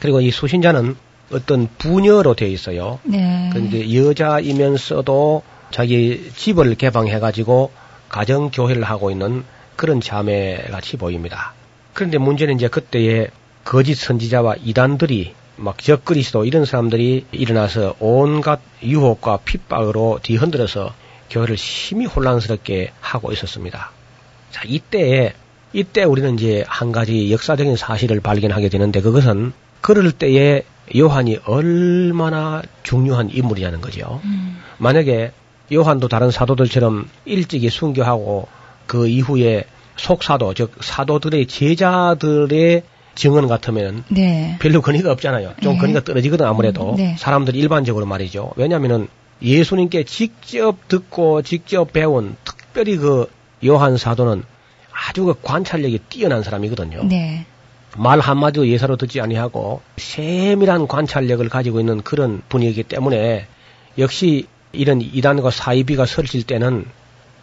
그리고 0.00 0.20
이 0.20 0.30
수신자는 0.30 0.96
어떤 1.32 1.68
부녀로 1.78 2.34
되어 2.34 2.48
있어요. 2.48 2.98
네. 3.04 3.48
그런데 3.52 3.94
여자이면서도 3.94 5.42
자기 5.70 6.30
집을 6.36 6.74
개방해 6.74 7.18
가지고 7.18 7.70
가정 8.08 8.50
교회를 8.50 8.82
하고 8.82 9.10
있는 9.10 9.44
그런 9.76 10.00
자매 10.00 10.58
같이 10.70 10.96
보입니다. 10.96 11.54
그런데 11.94 12.18
문제는 12.18 12.56
이제 12.56 12.68
그때에 12.68 13.28
거짓 13.64 13.94
선지자와 13.94 14.56
이단들이 14.62 15.34
막 15.62 15.78
적그리스도 15.78 16.44
이런 16.44 16.64
사람들이 16.64 17.26
일어나서 17.30 17.94
온갖 18.00 18.60
유혹과 18.82 19.38
핍박으로 19.44 20.18
뒤흔들어서 20.22 20.92
교회를 21.30 21.56
심히 21.56 22.04
혼란스럽게 22.04 22.92
하고 23.00 23.32
있었습니다. 23.32 23.92
자, 24.50 24.62
이때에 24.66 25.32
이때 25.72 26.04
우리는 26.04 26.34
이제 26.34 26.64
한 26.66 26.92
가지 26.92 27.32
역사적인 27.32 27.76
사실을 27.76 28.20
발견하게 28.20 28.68
되는데 28.68 29.00
그것은 29.00 29.52
그럴 29.80 30.12
때에 30.12 30.64
요한이 30.96 31.38
얼마나 31.46 32.62
중요한 32.82 33.30
인물이냐는 33.30 33.80
거죠. 33.80 34.20
음. 34.24 34.60
만약에 34.78 35.32
요한도 35.72 36.08
다른 36.08 36.30
사도들처럼 36.30 37.08
일찍이 37.24 37.70
순교하고 37.70 38.48
그 38.86 39.08
이후에 39.08 39.64
속사도 39.96 40.54
즉 40.54 40.72
사도들의 40.80 41.46
제자들의 41.46 42.82
증언 43.14 43.46
같으면 43.48 44.04
네. 44.08 44.56
별로 44.60 44.80
근거가 44.80 45.12
없잖아요. 45.12 45.54
좀 45.62 45.74
네. 45.74 45.78
근거가 45.78 46.04
떨어지거든 46.04 46.46
아무래도 46.46 46.92
음, 46.92 46.96
네. 46.96 47.16
사람들이 47.18 47.58
일반적으로 47.58 48.06
말이죠. 48.06 48.52
왜냐하면은 48.56 49.08
예수님께 49.42 50.04
직접 50.04 50.88
듣고 50.88 51.42
직접 51.42 51.92
배운 51.92 52.36
특별히 52.44 52.96
그 52.96 53.30
요한 53.64 53.96
사도는 53.96 54.44
아주 54.92 55.24
그 55.24 55.34
관찰력이 55.42 56.00
뛰어난 56.08 56.42
사람이거든요. 56.42 57.04
네. 57.04 57.46
말 57.96 58.20
한마디도 58.20 58.68
예사로 58.68 58.96
듣지 58.96 59.20
아니하고 59.20 59.82
세밀한 59.96 60.86
관찰력을 60.88 61.46
가지고 61.48 61.80
있는 61.80 62.02
그런 62.02 62.42
분이기 62.48 62.82
때문에 62.84 63.46
역시 63.98 64.46
이런 64.72 65.02
이단과 65.02 65.50
사이비가 65.50 66.06
설칠 66.06 66.44
때는 66.44 66.86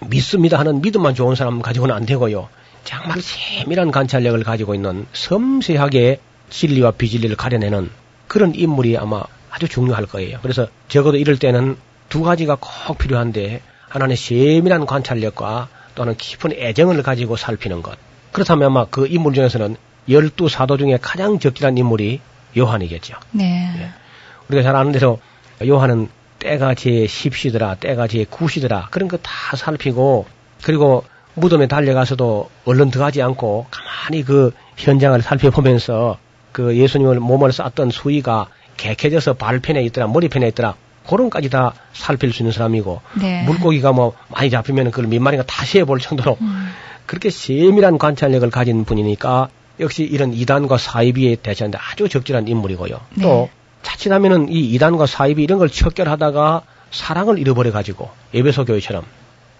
믿습니다 0.08 0.58
하는 0.58 0.82
믿음만 0.82 1.14
좋은 1.14 1.36
사람 1.36 1.62
가지고는 1.62 1.94
안 1.94 2.06
되고요. 2.06 2.50
정말 2.84 3.20
세밀한 3.22 3.92
관찰력을 3.92 4.44
가지고 4.44 4.76
있는 4.76 5.06
섬세하게 5.14 6.20
진리와 6.50 6.92
비진리를 6.92 7.36
가려내는 7.36 7.90
그런 8.28 8.56
인물이 8.56 8.98
아마 8.98 9.24
아주 9.50 9.68
중요할 9.68 10.06
거예요. 10.06 10.40
그래서 10.42 10.68
적어도 10.88 11.18
이럴 11.18 11.38
때는 11.38 11.78
두 12.10 12.24
가지가 12.24 12.58
꼭 12.60 12.98
필요한데 12.98 13.62
하나는 13.88 14.16
세밀한 14.16 14.86
관찰력과 14.86 15.68
또는 15.96 16.16
깊은 16.16 16.54
애정을 16.54 17.04
가지고 17.04 17.36
살피는 17.36 17.82
것. 17.82 17.98
그렇다면 18.32 18.68
아마 18.68 18.86
그 18.86 19.08
인물 19.08 19.34
중에서는 19.34 19.76
열두 20.10 20.50
사도 20.50 20.78
중에 20.78 20.98
가장 21.02 21.40
적절한 21.40 21.78
인물이 21.78 22.22
요한이겠죠. 22.58 23.16
네. 23.32 23.92
우리가 24.48 24.64
잘 24.64 24.76
아는 24.76 24.92
대로 24.92 25.20
요한은 25.66 26.10
때가 26.40 26.74
제 26.74 26.90
10시더라, 26.90 27.80
때가 27.80 28.08
제 28.08 28.24
9시더라, 28.24 28.90
그런 28.90 29.10
거 29.10 29.18
다 29.18 29.56
살피고, 29.58 30.26
그리고 30.64 31.04
무덤에 31.40 31.68
달려가서도 31.68 32.50
얼른 32.66 32.92
들어가지 32.92 33.22
않고 33.22 33.68
가만히 33.72 34.24
그 34.24 34.52
현장을 34.78 35.20
살펴보면서 35.22 36.18
그 36.52 36.76
예수님을 36.76 37.20
몸을 37.20 37.52
쌌던 37.52 37.92
수위가 37.92 38.48
개켜져서 38.78 39.34
발편에 39.34 39.84
있더라, 39.84 40.08
머리편에 40.08 40.48
있더라, 40.50 40.76
그런까지 41.08 41.50
다 41.50 41.74
살필 41.94 42.32
수 42.32 42.44
있는 42.44 42.52
사람이고, 42.52 43.02
네. 43.20 43.44
물고기가 43.44 43.92
뭐 43.92 44.14
많이 44.30 44.50
잡히면 44.50 44.92
그걸 44.92 45.08
몇 45.08 45.22
마리가 45.22 45.44
다 45.44 45.66
세어볼 45.66 46.00
정도로 46.00 46.38
음. 46.40 46.70
그렇게 47.06 47.30
세밀한 47.30 47.98
관찰력을 47.98 48.50
가진 48.52 48.86
분이니까 48.86 49.50
역시 49.80 50.04
이런 50.04 50.34
이단과 50.34 50.78
사이비에 50.78 51.38
대처하는데 51.38 51.78
아주 51.78 52.08
적절한 52.08 52.48
인물이고요. 52.48 53.00
네. 53.16 53.24
또 53.24 53.50
자칫하면은 53.82 54.50
이 54.50 54.74
이단과 54.74 55.06
사이비 55.06 55.42
이런 55.42 55.58
걸 55.58 55.70
척결하다가 55.70 56.62
사랑을 56.92 57.40
잃어버려 57.40 57.72
가지고 57.72 58.10
예배소 58.34 58.66
교회처럼 58.66 59.04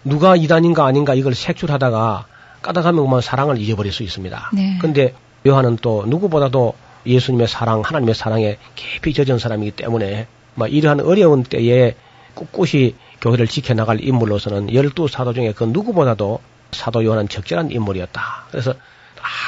누가 0.04 0.36
이단인가 0.36 0.86
아닌가 0.86 1.14
이걸 1.14 1.36
색출하다가 1.36 2.26
까닥하면 2.62 3.06
그만 3.06 3.22
사랑을 3.22 3.58
잊어버릴 3.58 3.92
수 3.92 4.04
있습니다. 4.04 4.52
네. 4.54 4.78
근데 4.82 5.14
요한은 5.48 5.78
또 5.82 6.06
누구보다도 6.06 6.74
예수님의 7.06 7.48
사랑, 7.48 7.82
하나님의 7.82 8.16
사랑에 8.16 8.58
깊이 8.76 9.14
젖은 9.14 9.40
사람이기 9.40 9.72
때문에 9.72 10.28
막 10.56 10.72
이러한 10.72 11.00
어려운 11.00 11.44
때에 11.44 11.96
꿋꿋이 12.36 12.96
교회를 13.22 13.48
지켜나갈 13.48 14.04
인물로서는 14.04 14.74
열두 14.74 15.08
사도 15.08 15.34
중에 15.34 15.54
그 15.54 15.64
누구보다도 15.64 16.40
사도 16.72 17.04
요한은 17.04 17.30
적절한 17.30 17.72
인물이었다. 17.72 18.22
그래서 18.52 18.74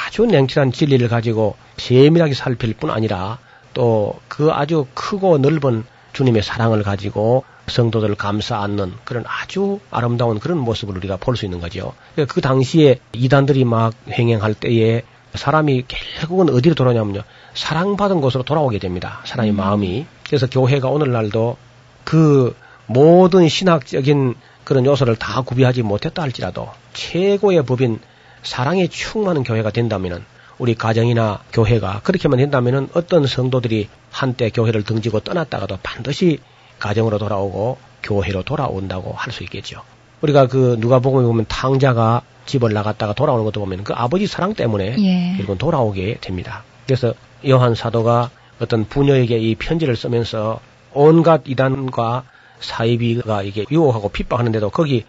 아주 0.06 0.26
냉철한 0.26 0.72
진리를 0.72 1.06
가지고 1.08 1.56
세밀하게 1.76 2.34
살필 2.34 2.74
뿐 2.74 2.90
아니라 2.90 3.38
또 3.74 4.20
그 4.32 4.50
아주 4.50 4.86
크고 4.94 5.36
넓은 5.36 5.84
주님의 6.14 6.42
사랑을 6.42 6.82
가지고 6.82 7.44
성도들을 7.66 8.14
감싸 8.16 8.60
안는 8.62 8.92
그런 9.04 9.24
아주 9.26 9.80
아름다운 9.90 10.38
그런 10.38 10.58
모습을 10.58 10.96
우리가 10.96 11.16
볼 11.16 11.36
수 11.36 11.44
있는 11.44 11.60
거죠. 11.60 11.94
그 12.28 12.40
당시에 12.40 12.98
이단들이 13.12 13.64
막 13.64 13.94
행행할 14.10 14.54
때에 14.54 15.02
사람이 15.34 15.84
결국은 15.88 16.50
어디로 16.50 16.74
돌아오냐면요. 16.74 17.22
사랑받은 17.54 18.20
곳으로 18.20 18.42
돌아오게 18.42 18.78
됩니다. 18.78 19.20
사람의 19.24 19.52
마음이. 19.52 20.06
그래서 20.26 20.46
교회가 20.46 20.88
오늘날도 20.88 21.56
그 22.04 22.54
모든 22.86 23.48
신학적인 23.48 24.34
그런 24.64 24.84
요소를 24.84 25.16
다 25.16 25.42
구비하지 25.42 25.82
못했다 25.82 26.22
할지라도 26.22 26.68
최고의 26.92 27.64
법인 27.64 28.00
사랑에 28.42 28.86
충만한 28.88 29.44
교회가 29.44 29.70
된다면은 29.70 30.24
우리 30.58 30.74
가정이나 30.74 31.40
교회가 31.52 32.00
그렇게만 32.04 32.38
된다면은 32.38 32.88
어떤 32.94 33.26
성도들이 33.26 33.88
한때 34.10 34.50
교회를 34.50 34.84
등지고 34.84 35.20
떠났다가도 35.20 35.78
반드시 35.82 36.38
가정으로 36.82 37.18
돌아오고 37.18 37.78
교회로 38.02 38.42
돌아온다고 38.42 39.12
할 39.12 39.32
수 39.32 39.44
있겠죠. 39.44 39.82
우리가 40.20 40.46
그 40.48 40.76
누가 40.80 40.98
복음에 40.98 41.24
보면 41.24 41.46
탕자가 41.48 42.22
집을 42.46 42.72
나갔다가 42.72 43.12
돌아오는 43.12 43.44
것도 43.44 43.60
보면 43.60 43.84
그 43.84 43.92
아버지 43.94 44.26
사랑 44.26 44.54
때문에 44.54 44.96
예. 44.98 45.36
결국은 45.36 45.58
돌아오게 45.58 46.18
됩니다. 46.20 46.64
그래서 46.86 47.14
요한 47.48 47.74
사도가 47.74 48.30
어떤 48.60 48.84
부녀에게 48.84 49.38
이 49.38 49.54
편지를 49.54 49.96
쓰면서 49.96 50.60
온갖 50.92 51.42
이단과 51.46 52.24
사이비가 52.60 53.42
이게 53.42 53.64
유혹하고 53.70 54.08
핍박하는데도 54.10 54.70
거기 54.70 55.04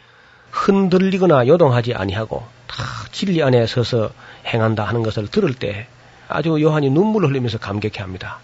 흔들리거나 0.52 1.48
요동하지 1.48 1.94
아니하고 1.96 2.44
다 2.68 2.84
진리 3.12 3.42
안에 3.44 3.66
서서 3.68 4.12
행한다 4.46 4.84
하는 4.84 5.04
것을 5.04 5.28
들을 5.28 5.54
때 5.54 5.88
아주 6.28 6.60
요한이 6.62 6.90
눈물을 6.92 7.30
흘리면서 7.30 7.58
감격해합니다. 7.58 8.40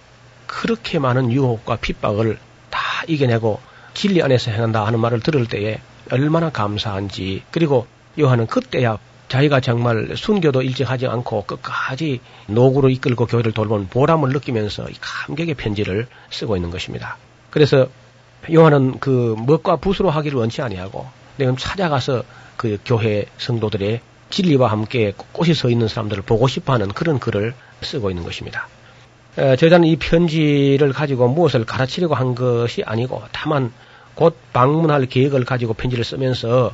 그렇게 0.47 0.99
많은 0.99 1.31
유혹과 1.31 1.77
핍박을 1.77 2.37
다 2.99 3.05
이겨내고 3.07 3.61
진리 3.93 4.21
안에서 4.21 4.51
행한다 4.51 4.85
하는 4.85 4.99
말을 4.99 5.21
들을 5.21 5.47
때에 5.47 5.79
얼마나 6.11 6.49
감사한지 6.49 7.43
그리고 7.49 7.87
요한은 8.19 8.47
그때야 8.47 8.97
자기가 9.29 9.61
정말 9.61 10.15
순교도 10.17 10.63
일찍 10.63 10.89
하지 10.89 11.07
않고 11.07 11.45
끝까지 11.45 12.19
노구로 12.47 12.89
이끌고 12.89 13.27
교회를 13.27 13.53
돌본 13.53 13.87
보람을 13.87 14.29
느끼면서 14.29 14.89
이 14.89 14.95
감격의 14.99 15.53
편지를 15.53 16.07
쓰고 16.29 16.57
있는 16.57 16.71
것입니다. 16.71 17.17
그래서 17.51 17.87
요한은 18.51 18.99
그 18.99 19.35
먹과 19.45 19.77
붓으로 19.77 20.09
하기를 20.09 20.37
원치 20.37 20.61
아니하고 20.61 21.07
내가 21.37 21.55
찾아가서 21.57 22.23
그 22.57 22.79
교회 22.83 23.27
성도들의 23.37 24.01
진리와 24.29 24.69
함께 24.69 25.13
꽃이 25.31 25.53
서 25.53 25.69
있는 25.69 25.87
사람들을 25.87 26.23
보고 26.23 26.47
싶어하는 26.47 26.89
그런 26.89 27.19
글을 27.19 27.53
쓰고 27.81 28.09
있는 28.09 28.23
것입니다. 28.23 28.67
에, 29.37 29.55
저자는 29.55 29.87
이 29.87 29.95
편지를 29.97 30.91
가지고 30.91 31.27
무엇을 31.27 31.65
가르치려고 31.65 32.15
한 32.15 32.35
것이 32.35 32.83
아니고 32.83 33.21
다만 33.31 33.71
곧 34.15 34.35
방문할 34.53 35.05
계획을 35.05 35.45
가지고 35.45 35.73
편지를 35.73 36.03
쓰면서 36.03 36.73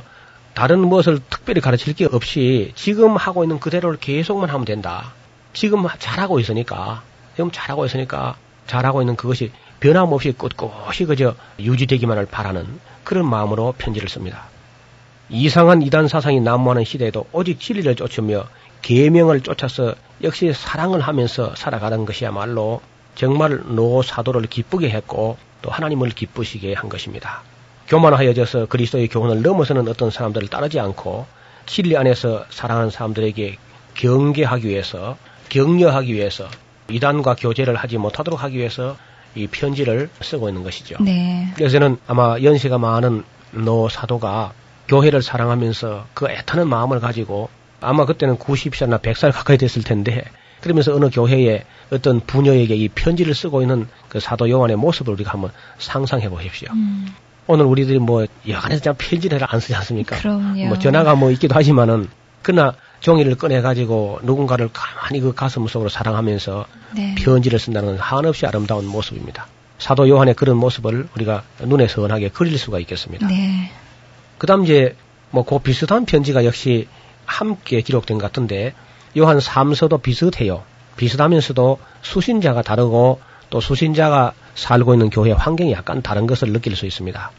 다른 0.54 0.80
무엇을 0.80 1.20
특별히 1.28 1.60
가르칠 1.60 1.94
게 1.94 2.06
없이 2.06 2.72
지금 2.74 3.16
하고 3.16 3.44
있는 3.44 3.60
그대로를 3.60 3.98
계속만 3.98 4.48
하면 4.48 4.64
된다. 4.64 5.12
지금 5.52 5.86
잘하고 5.98 6.40
있으니까, 6.40 7.02
지금 7.34 7.50
잘하고 7.50 7.84
있으니까 7.84 8.36
잘하고 8.66 9.02
있는 9.02 9.16
그것이 9.16 9.52
변함없이 9.80 10.32
꿋꿋이 10.32 11.06
그저 11.06 11.34
유지되기만을 11.58 12.26
바라는 12.26 12.80
그런 13.04 13.28
마음으로 13.28 13.74
편지를 13.76 14.08
씁니다. 14.08 14.44
이상한 15.28 15.82
이단 15.82 16.08
사상이 16.08 16.40
난무하는 16.40 16.84
시대에도 16.84 17.26
오직 17.32 17.60
진리를 17.60 17.94
쫓으며 17.96 18.46
계명을 18.82 19.40
쫓아서 19.40 19.94
역시 20.22 20.52
사랑을 20.52 21.00
하면서 21.00 21.54
살아가는 21.56 22.04
것이야말로 22.04 22.80
정말 23.14 23.60
노사도를 23.66 24.42
기쁘게 24.42 24.90
했고 24.90 25.36
또 25.62 25.70
하나님을 25.70 26.10
기쁘시게 26.10 26.74
한 26.74 26.88
것입니다. 26.88 27.42
교만하여져서 27.88 28.66
그리스도의 28.66 29.08
교훈을 29.08 29.42
넘어서는 29.42 29.88
어떤 29.88 30.10
사람들을 30.10 30.48
따르지 30.48 30.80
않고 30.80 31.26
진리 31.66 31.96
안에서 31.96 32.44
사랑하는 32.50 32.90
사람들에게 32.90 33.56
경계하기 33.94 34.68
위해서 34.68 35.16
격려하기 35.48 36.12
위해서 36.12 36.48
이단과 36.90 37.36
교제를 37.36 37.76
하지 37.76 37.98
못하도록 37.98 38.42
하기 38.42 38.58
위해서 38.58 38.96
이 39.34 39.46
편지를 39.46 40.08
쓰고 40.20 40.48
있는 40.48 40.62
것이죠. 40.62 40.96
네. 41.00 41.52
그래서는 41.56 41.98
아마 42.06 42.38
연세가 42.40 42.78
많은 42.78 43.24
노 43.52 43.88
사도가 43.88 44.52
교회를 44.88 45.22
사랑하면서 45.22 46.06
그 46.14 46.28
애타는 46.28 46.68
마음을 46.68 47.00
가지고 47.00 47.48
아마 47.80 48.04
그때는 48.04 48.36
90살이나 48.38 49.00
100살 49.00 49.32
가까이 49.32 49.58
됐을 49.58 49.82
텐데 49.82 50.24
그러면서 50.60 50.94
어느 50.94 51.10
교회에 51.10 51.64
어떤 51.90 52.20
부녀에게 52.20 52.74
이 52.74 52.88
편지를 52.88 53.34
쓰고 53.34 53.62
있는 53.62 53.86
그 54.08 54.20
사도 54.20 54.48
요한의 54.50 54.76
모습을 54.76 55.12
우리가 55.14 55.32
한번 55.32 55.52
상상해 55.78 56.28
보십시오. 56.28 56.68
음, 56.72 57.14
오늘 57.46 57.66
우리들이 57.66 57.98
뭐 57.98 58.26
여간에서 58.48 58.82
그냥 58.82 58.96
편지를 58.98 59.40
안 59.46 59.60
쓰지 59.60 59.74
않습니까? 59.74 60.16
그럼요. 60.16 60.66
뭐 60.66 60.78
전화가 60.78 61.14
뭐 61.14 61.30
있기도 61.30 61.54
하지만은 61.54 62.08
그러나 62.42 62.74
종이를 63.00 63.34
꺼내 63.36 63.60
가지고 63.60 64.20
누군가를 64.22 64.70
가만히 64.72 65.20
그 65.20 65.34
가슴 65.34 65.66
속으로 65.66 65.88
사랑하면서 65.88 66.66
네. 66.96 67.14
편지를 67.18 67.58
쓴다는 67.58 67.90
건 67.90 67.98
한없이 67.98 68.46
아름다운 68.46 68.86
모습입니다. 68.86 69.46
사도 69.78 70.08
요한의 70.08 70.34
그런 70.34 70.56
모습을 70.56 71.08
우리가 71.14 71.42
눈에 71.60 71.86
선하게 71.86 72.30
그릴 72.30 72.58
수가 72.58 72.78
있겠습니다. 72.80 73.26
네. 73.28 73.70
그다음 74.38 74.64
이제 74.64 74.96
뭐 75.30 75.44
그 75.44 75.58
비슷한 75.58 76.06
편지가 76.06 76.44
역시 76.44 76.88
함께 77.26 77.80
기록된 77.80 78.18
것 78.18 78.26
같은데 78.26 78.74
요한 79.18 79.38
3서도 79.38 80.02
비슷해요. 80.02 80.62
비슷하면서도 80.96 81.78
수신자가 82.02 82.62
다르고 82.62 83.20
또 83.50 83.60
수신자가 83.60 84.32
살고 84.54 84.94
있는 84.94 85.10
교회 85.10 85.32
환경이 85.32 85.72
약간 85.72 86.02
다른 86.02 86.26
것을 86.26 86.52
느낄 86.52 86.74
수 86.76 86.86
있습니다. 86.86 87.30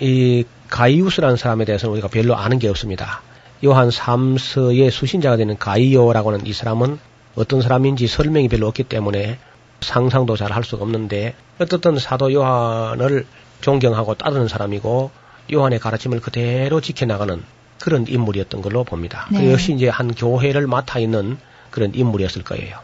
이 0.00 0.44
가이우스라는 0.68 1.36
사람에 1.36 1.64
대해서는 1.64 1.92
우리가 1.92 2.08
별로 2.08 2.34
아는 2.36 2.58
게 2.58 2.68
없습니다. 2.68 3.22
요한 3.64 3.90
3서의 3.90 4.90
수신자가 4.90 5.36
되는 5.36 5.58
가이오라고는 5.58 6.46
이 6.46 6.52
사람은 6.52 6.98
어떤 7.36 7.60
사람인지 7.62 8.06
설명이 8.06 8.48
별로 8.48 8.66
없기 8.66 8.84
때문에 8.84 9.38
상상도 9.80 10.36
잘 10.36 10.52
할 10.52 10.64
수가 10.64 10.82
없는데 10.82 11.34
어떻든 11.58 11.98
사도 11.98 12.32
요한을 12.32 13.26
존경하고 13.60 14.14
따르는 14.14 14.48
사람이고 14.48 15.10
요한의 15.52 15.78
가르침을 15.78 16.20
그대로 16.20 16.80
지켜나가는 16.80 17.42
그런 17.80 18.06
인물이었던 18.06 18.62
걸로 18.62 18.84
봅니다. 18.84 19.26
네. 19.30 19.40
그 19.40 19.52
역시 19.52 19.72
이제 19.72 19.88
한 19.88 20.14
교회를 20.14 20.66
맡아 20.66 20.98
있는 20.98 21.38
그런 21.70 21.94
인물이었을 21.94 22.42
거예요. 22.42 22.78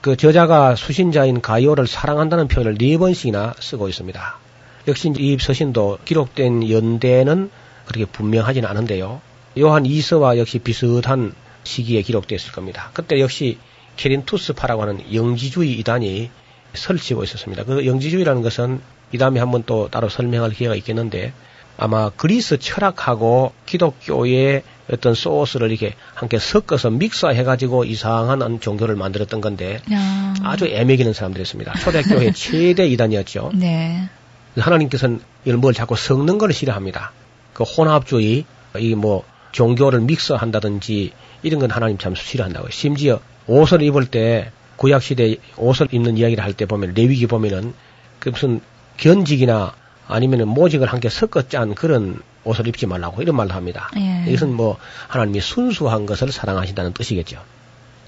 그 0.00 0.16
저자가 0.16 0.76
수신자인 0.76 1.40
가이오를 1.40 1.86
사랑한다는 1.86 2.48
표현을 2.48 2.78
네 2.78 2.96
번씩이나 2.96 3.54
쓰고 3.58 3.88
있습니다. 3.88 4.38
역시 4.88 5.12
이 5.18 5.36
서신도 5.40 5.98
기록된 6.04 6.70
연대는 6.70 7.50
그렇게 7.86 8.04
분명하지는 8.04 8.68
않은데요. 8.68 9.20
요한 9.58 9.84
2서와 9.84 10.38
역시 10.38 10.58
비슷한 10.60 11.34
시기에 11.64 12.02
기록됐을 12.02 12.52
겁니다. 12.52 12.90
그때 12.92 13.18
역시 13.20 13.58
케린투스파라고 13.96 14.82
하는 14.82 15.12
영지주의 15.12 15.72
이단이 15.80 16.30
설치고 16.74 17.24
있었습니다. 17.24 17.64
그 17.64 17.86
영지주의라는 17.86 18.42
것은 18.42 18.80
이 19.12 19.18
다음에 19.18 19.40
한번 19.40 19.64
또 19.66 19.88
따로 19.88 20.08
설명할 20.08 20.50
기회가 20.50 20.74
있겠는데 20.76 21.32
아마 21.78 22.10
그리스 22.10 22.58
철학하고 22.58 23.52
기독교의 23.66 24.62
어떤 24.92 25.14
소스를 25.14 25.70
이렇게 25.70 25.94
함께 26.14 26.38
섞어서 26.38 26.90
믹서해가지고 26.90 27.84
이상한 27.84 28.60
종교를 28.60 28.94
만들었던 28.96 29.40
건데 29.40 29.80
야. 29.92 30.34
아주 30.42 30.66
애매기는 30.66 31.12
사람들이었습니다. 31.12 31.74
초대교회 31.80 32.32
최대 32.36 32.86
이단이었죠. 32.86 33.50
네. 33.54 34.08
하나님께서는 34.56 35.20
이걸 35.44 35.58
뭘 35.58 35.74
자꾸 35.74 35.96
섞는 35.96 36.38
걸 36.38 36.52
싫어합니다. 36.52 37.12
그 37.52 37.64
혼합주의, 37.64 38.44
이 38.78 38.94
뭐 38.94 39.24
종교를 39.52 40.00
믹서한다든지 40.00 41.12
이런 41.42 41.60
건 41.60 41.70
하나님 41.70 41.98
참 41.98 42.14
싫어한다고. 42.14 42.68
심지어 42.70 43.20
옷을 43.46 43.82
입을 43.82 44.06
때 44.06 44.50
구약 44.76 45.02
시대 45.02 45.36
옷을 45.56 45.88
입는 45.92 46.16
이야기를 46.18 46.44
할 46.44 46.52
때 46.52 46.66
보면 46.66 46.92
레위기 46.94 47.26
보면은 47.26 47.72
그 48.18 48.28
무슨 48.30 48.60
견직이나 48.98 49.72
아니면은 50.08 50.48
모직을 50.48 50.86
함께 50.86 51.08
섞어 51.08 51.42
짠 51.42 51.74
그런 51.74 52.20
옷을 52.44 52.66
입지 52.68 52.86
말라고 52.86 53.22
이런 53.22 53.36
말도 53.36 53.54
합니다. 53.54 53.90
예. 53.96 54.24
이것은 54.28 54.52
뭐 54.52 54.78
하나님이 55.08 55.40
순수한 55.40 56.06
것을 56.06 56.30
사랑하신다는 56.30 56.92
뜻이겠죠. 56.92 57.40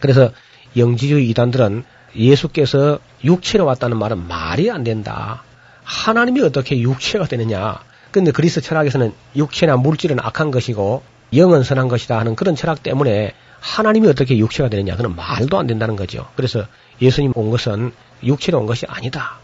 그래서 0.01 0.31
영지주의 0.77 1.29
이단들은 1.31 1.85
예수께서 2.15 2.99
육체로 3.25 3.65
왔다는 3.67 3.99
말은 3.99 4.29
말이 4.29 4.71
안 4.71 4.85
된다. 4.85 5.43
하나님이 5.83 6.43
어떻게 6.43 6.79
육체가 6.81 7.27
되느냐. 7.27 7.81
근데 8.11 8.31
그리스 8.31 8.61
철학에서는 8.61 9.13
육체나 9.37 9.77
물질은 9.77 10.19
악한 10.21 10.51
것이고 10.51 11.03
영은 11.35 11.63
선한 11.63 11.89
것이다 11.89 12.19
하는 12.19 12.37
그런 12.37 12.55
철학 12.57 12.83
때문에 12.83 13.35
하나님이 13.61 14.09
어떻게 14.09 14.39
육체가 14.39 14.69
되느냐. 14.69 14.97
그는 14.97 15.17
말도 15.17 15.59
안 15.59 15.67
된다는 15.67 15.97
거죠. 15.97 16.27
그래서 16.37 16.65
예수님 17.03 17.33
온 17.35 17.51
것은 17.51 17.93
육체로 18.23 18.59
온 18.59 18.67
것이 18.67 18.87
아니다. 18.87 19.39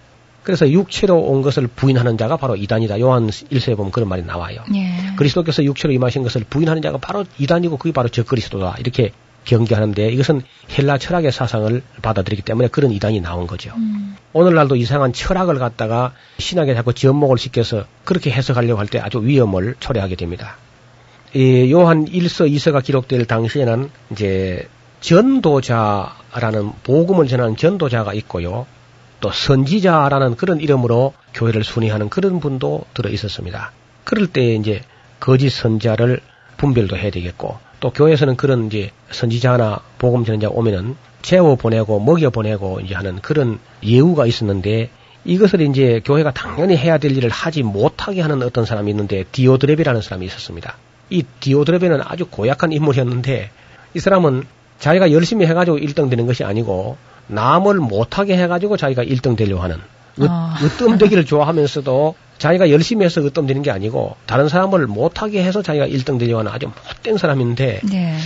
그래서 0.45 0.71
육체로 0.71 1.19
온 1.19 1.43
것을 1.43 1.67
부인하는 1.67 2.17
자가 2.19 2.37
바로 2.37 2.55
이단이다. 2.55 3.01
요한 3.01 3.29
1세에 3.29 3.77
보면 3.77 3.91
그런 3.91 4.09
말이 4.09 4.23
나와요. 4.23 4.63
예. 4.75 5.17
그리스도께서 5.17 5.65
육체로 5.65 5.93
임하신 5.93 6.23
것을 6.23 6.45
부인하는 6.49 6.83
자가 6.83 6.99
바로 6.99 7.25
이단이고 7.39 7.79
그게 7.79 7.93
바로 7.93 8.09
적그리스도다. 8.09 8.77
이렇게 8.79 9.11
경계하는데 9.47 10.09
이것은 10.11 10.43
헬라 10.79 10.99
철학의 10.99 11.33
사상을 11.33 11.83
받아들이기 12.03 12.43
때문에 12.43 12.69
그런 12.69 12.93
이단이 12.93 13.21
나온 13.21 13.47
거죠. 13.47 13.73
음. 13.77 14.17
오늘날도 14.33 14.77
이상한 14.77 15.13
철학을 15.13 15.59
갖다가 15.59 16.13
신학에 16.39 16.75
자꾸 16.75 16.93
지연목을 16.95 17.39
시켜서 17.39 17.85
그렇게 18.05 18.31
해석하려고 18.31 18.79
할 18.81 18.87
때 18.87 19.01
아주 19.01 19.21
위험을 19.23 19.77
초래하게 19.81 20.17
됩니다. 20.17 20.57
이 21.35 21.71
요한 21.73 22.05
1서, 22.07 22.51
2서가 22.51 22.83
기록될 22.83 23.25
당시에는 23.27 23.91
이제 24.13 24.69
전도자라는 25.01 26.73
복음을 26.85 27.27
전하는 27.29 27.57
전도자가 27.57 28.15
있고요. 28.15 28.67
또 29.25 29.33
선지자라는 29.33 30.37
그런 30.37 30.61
이름으로 30.61 31.15
교회를 31.33 31.65
순회하는 31.65 32.11
그런 32.11 32.41
분도 32.41 32.85
들어 32.93 33.09
있었습니다. 33.09 33.73
그럴 34.05 34.27
때 34.27 34.55
이제 34.55 34.83
거짓 35.19 35.49
선자를 35.49 36.21
분별도 36.59 36.99
해야 36.99 37.11
되겠고 37.11 37.57
또 37.81 37.91
교회에서는 37.91 38.37
그런 38.37 38.67
이제 38.67 38.91
선지자나 39.13 39.81
복음 39.97 40.27
전자 40.27 40.51
오면은 40.51 40.97
재워 41.23 41.57
보내고 41.57 42.01
먹여 42.01 42.29
보내고 42.29 42.81
이제 42.81 42.95
하는 42.95 43.19
그런 43.23 43.61
예우가 43.83 44.27
있었는데 44.27 44.91
이것을 45.25 45.63
이제 45.63 46.03
교회가 46.05 46.35
당연히 46.35 46.77
해야 46.77 46.99
될 46.99 47.17
일을 47.17 47.31
하지 47.31 47.63
못하게 47.63 48.21
하는 48.21 48.43
어떤 48.43 48.67
사람이 48.67 48.91
있는데 48.91 49.25
디오드레베라는 49.33 50.03
사람이 50.03 50.27
있었습니다. 50.27 50.77
이 51.09 51.23
디오드레베는 51.41 52.03
아주 52.05 52.27
고약한 52.27 52.73
인물이었는데 52.73 53.51
이 53.95 53.99
사람은 54.01 54.43
자기가 54.81 55.13
열심히 55.13 55.47
해가지고 55.47 55.79
1등 55.79 56.11
되는 56.11 56.27
것이 56.27 56.45
아니고 56.45 56.99
남을 57.27 57.77
못하게 57.77 58.37
해가지고 58.37 58.77
자기가 58.77 59.05
1등 59.05 59.37
되려고 59.37 59.63
하는 59.63 59.77
으, 60.21 60.27
아. 60.29 60.57
으뜸되기를 60.63 61.25
좋아하면서도 61.25 62.15
자기가 62.39 62.71
열심히 62.71 63.05
해서 63.05 63.21
으뜸되는 63.21 63.63
게 63.63 63.71
아니고 63.71 64.17
다른 64.27 64.49
사람을 64.49 64.87
못하게 64.87 65.43
해서 65.43 65.63
자기가 65.63 65.87
1등 65.87 66.19
되려고 66.19 66.41
하는 66.41 66.53
아주 66.53 66.67
못된 66.67 67.17
사람인데 67.17 67.81
네. 67.85 68.19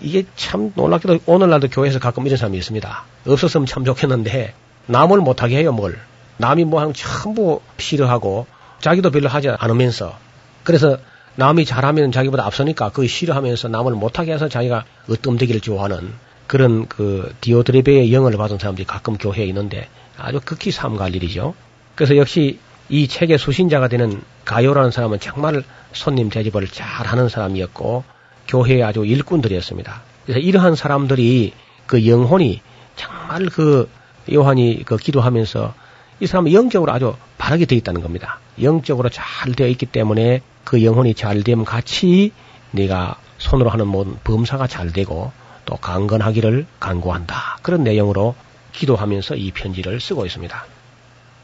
이게 0.00 0.24
참 0.36 0.72
놀랍게도 0.74 1.20
오늘날도 1.26 1.68
교회에서 1.68 1.98
가끔 1.98 2.26
이런 2.26 2.36
사람이 2.36 2.58
있습니다. 2.58 3.04
없었으면 3.26 3.66
참 3.66 3.84
좋겠는데 3.84 4.54
남을 4.86 5.18
못하게 5.18 5.58
해요 5.58 5.72
뭘. 5.72 5.98
남이 6.36 6.64
뭐 6.64 6.80
하는 6.80 6.92
거 6.92 6.98
전부 6.98 7.60
싫어하고 7.78 8.46
자기도 8.80 9.10
별로 9.10 9.28
하지 9.28 9.48
않으면서 9.48 10.18
그래서 10.64 10.98
남이 11.36 11.64
잘하면 11.64 12.12
자기보다 12.12 12.44
앞서니까 12.44 12.90
그거 12.90 13.06
싫어하면서 13.06 13.68
남을 13.68 13.92
못하게 13.92 14.32
해서 14.32 14.48
자기가 14.48 14.84
으뜸되기를 15.10 15.60
좋아하는 15.60 16.12
그런 16.54 16.86
그 16.86 17.34
디오드레베의 17.40 18.12
영을 18.12 18.30
받은 18.36 18.58
사람들이 18.60 18.86
가끔 18.86 19.18
교회에 19.18 19.44
있는데 19.46 19.88
아주 20.16 20.38
극히 20.44 20.70
삼가할 20.70 21.12
일이죠. 21.16 21.52
그래서 21.96 22.16
역시 22.16 22.60
이 22.88 23.08
책의 23.08 23.38
수신자가 23.38 23.88
되는 23.88 24.22
가요라는 24.44 24.92
사람은 24.92 25.18
정말 25.18 25.64
손님 25.92 26.28
대접을 26.28 26.68
잘 26.68 27.08
하는 27.08 27.28
사람이었고 27.28 28.04
교회의 28.46 28.84
아주 28.84 29.04
일꾼들이었습니다. 29.04 30.02
그래서 30.26 30.38
이러한 30.38 30.76
사람들이 30.76 31.54
그 31.86 32.06
영혼이 32.06 32.60
정말 32.94 33.46
그 33.46 33.90
요한이 34.32 34.84
그 34.86 34.96
기도하면서 34.96 35.74
이 36.20 36.26
사람은 36.28 36.52
영적으로 36.52 36.92
아주 36.92 37.16
바르게 37.36 37.64
되어 37.64 37.78
있다는 37.78 38.00
겁니다. 38.00 38.38
영적으로 38.62 39.08
잘 39.08 39.54
되어 39.56 39.66
있기 39.66 39.86
때문에 39.86 40.40
그 40.62 40.84
영혼이 40.84 41.14
잘 41.14 41.42
되면 41.42 41.64
같이 41.64 42.30
네가 42.70 43.16
손으로 43.38 43.70
하는 43.70 43.88
모든 43.88 44.14
범사가 44.22 44.68
잘 44.68 44.92
되고 44.92 45.32
또 45.64 45.76
강건하기를 45.76 46.66
간구한다. 46.80 47.58
그런 47.62 47.84
내용으로 47.84 48.34
기도하면서 48.72 49.36
이 49.36 49.50
편지를 49.52 50.00
쓰고 50.00 50.26
있습니다. 50.26 50.64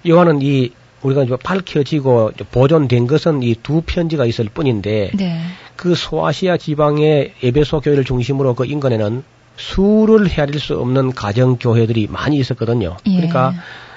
요한은 0.09 0.41
이 0.43 0.73
우리가 1.03 1.25
이제 1.25 1.37
밝혀지고 1.43 2.33
보존된 2.51 3.07
것은 3.07 3.43
이 3.43 3.55
두 3.63 3.83
편지가 3.85 4.27
있을 4.27 4.47
뿐인데 4.47 5.13
네. 5.15 5.41
그 5.77 5.95
소아시아 5.95 6.57
지방의 6.59 7.35
에베소 7.43 7.81
교회를 7.81 8.05
중심으로 8.05 8.55
그 8.55 8.67
인근에는 8.67 9.23
수를 9.57 10.29
헤아릴 10.29 10.59
수 10.61 10.79
없는 10.79 11.13
가정 11.13 11.57
교회들이 11.57 12.07
많이 12.11 12.39
있었거든요. 12.39 12.97
예. 13.07 13.17
그러니까 13.17 13.55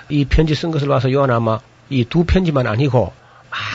이 0.10 0.26
편지 0.26 0.56
쓴 0.56 0.72
것을 0.72 0.88
봐서 0.88 1.12
요한 1.12 1.32
아마 1.32 1.60
이 1.90 2.06
두 2.06 2.24
편지만 2.26 2.68
아니고 2.68 3.12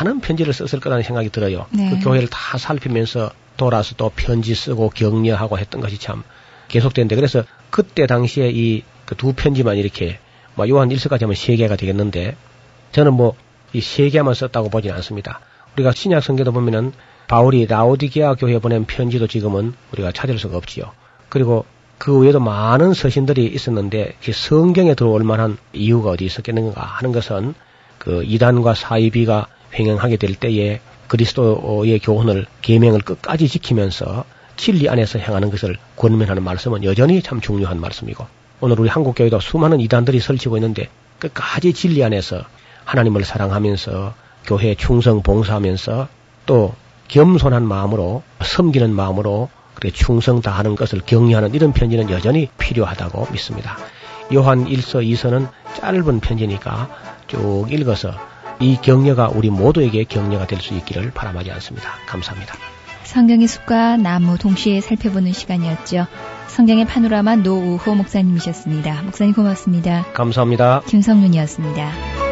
많은 0.00 0.20
편지를 0.20 0.52
썼을 0.52 0.80
거라는 0.80 1.02
생각이 1.04 1.30
들어요. 1.30 1.66
네. 1.70 1.90
그 1.90 2.00
교회를 2.00 2.28
다 2.28 2.58
살피면서 2.58 3.30
돌아서 3.56 3.94
또 3.96 4.10
편지 4.14 4.54
쓰고 4.54 4.90
격려하고 4.90 5.58
했던 5.58 5.80
것이 5.80 5.98
참 5.98 6.22
계속되는데 6.68 7.16
그래서 7.16 7.44
그때 7.70 8.06
당시에 8.06 8.48
이그두 8.50 9.32
편지만 9.34 9.76
이렇게 9.76 10.18
뭐 10.54 10.68
요한 10.68 10.88
1서까지 10.88 11.22
하면 11.22 11.34
세 11.34 11.56
개가 11.56 11.76
되겠는데 11.76 12.36
저는 12.92 13.14
뭐 13.14 13.36
이 13.72 13.80
세 13.80 14.08
개만 14.08 14.34
썼다고 14.34 14.70
보진 14.70 14.92
않습니다. 14.92 15.40
우리가 15.74 15.92
신약 15.92 16.22
성경도 16.22 16.52
보면은 16.52 16.92
바울이 17.26 17.66
라오디게아 17.66 18.34
교회에 18.36 18.58
보낸 18.58 18.86
편지도 18.86 19.26
지금은 19.26 19.74
우리가 19.92 20.12
찾을 20.12 20.38
수가 20.38 20.56
없지요. 20.56 20.90
그리고 21.28 21.66
그 21.98 22.18
외에도 22.18 22.40
많은 22.40 22.94
서신들이 22.94 23.46
있었는데 23.46 24.14
이 24.26 24.32
성경에 24.32 24.94
들어올 24.94 25.24
만한 25.24 25.58
이유가 25.72 26.10
어디 26.10 26.24
있었겠는가 26.24 26.80
하는 26.80 27.12
것은 27.12 27.54
그 27.98 28.22
이단과 28.24 28.74
사이비가 28.74 29.46
횡행하게 29.74 30.16
될 30.16 30.34
때에 30.34 30.80
그리스도의 31.08 31.98
교훈을 31.98 32.46
계명을 32.62 33.00
끝까지 33.02 33.48
지키면서 33.48 34.24
진리 34.58 34.88
안에서 34.88 35.18
행하는 35.18 35.50
것을 35.50 35.76
권면하는 35.96 36.42
말씀은 36.42 36.84
여전히 36.84 37.22
참 37.22 37.40
중요한 37.40 37.80
말씀이고 37.80 38.26
오늘 38.60 38.78
우리 38.78 38.88
한국 38.88 39.14
교회도 39.14 39.40
수많은 39.40 39.80
이단들이 39.80 40.20
설치고 40.20 40.56
있는데 40.58 40.88
끝까지 41.20 41.72
진리 41.72 42.04
안에서 42.04 42.42
하나님을 42.84 43.24
사랑하면서 43.24 44.14
교회에 44.44 44.74
충성 44.74 45.22
봉사하면서 45.22 46.08
또 46.46 46.74
겸손한 47.06 47.66
마음으로 47.66 48.22
섬기는 48.42 48.92
마음으로 48.94 49.48
그렇게 49.74 49.94
충성 49.96 50.42
다하는 50.42 50.74
것을 50.74 51.00
격려하는 51.06 51.54
이런 51.54 51.72
편지는 51.72 52.10
여전히 52.10 52.48
필요하다고 52.58 53.28
믿습니다. 53.30 53.78
요한 54.34 54.66
1서 54.66 55.06
2서는 55.06 55.48
짧은 55.80 56.20
편지니까 56.20 56.88
쭉 57.28 57.66
읽어서 57.70 58.12
이 58.60 58.76
격려가 58.82 59.28
우리 59.32 59.50
모두에게 59.50 60.04
격려가 60.04 60.46
될 60.46 60.60
수 60.60 60.74
있기를 60.74 61.12
바람하지 61.12 61.52
않습니다. 61.52 61.92
감사합니다. 62.06 62.77
성경의 63.08 63.46
숲과 63.48 63.96
나무 63.96 64.36
동시에 64.36 64.82
살펴보는 64.82 65.32
시간이었죠. 65.32 66.06
성경의 66.48 66.84
파노라마 66.84 67.36
노우호 67.36 67.94
목사님이셨습니다. 67.94 69.02
목사님 69.02 69.32
고맙습니다. 69.32 70.04
감사합니다. 70.12 70.82
김성윤이었습니다. 70.86 72.27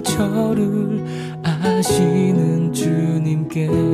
상처를 0.00 1.04
아시는 1.42 2.72
주님께 2.72 3.89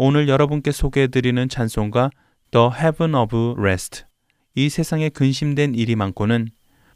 오늘 0.00 0.28
여러분께 0.28 0.70
소개해드리는 0.70 1.48
찬송가 1.48 2.10
The 2.52 2.68
Heaven 2.72 3.16
of 3.16 3.54
Rest. 3.58 4.04
이 4.54 4.68
세상에 4.68 5.08
근심된 5.08 5.74
일이 5.74 5.96
많고는 5.96 6.50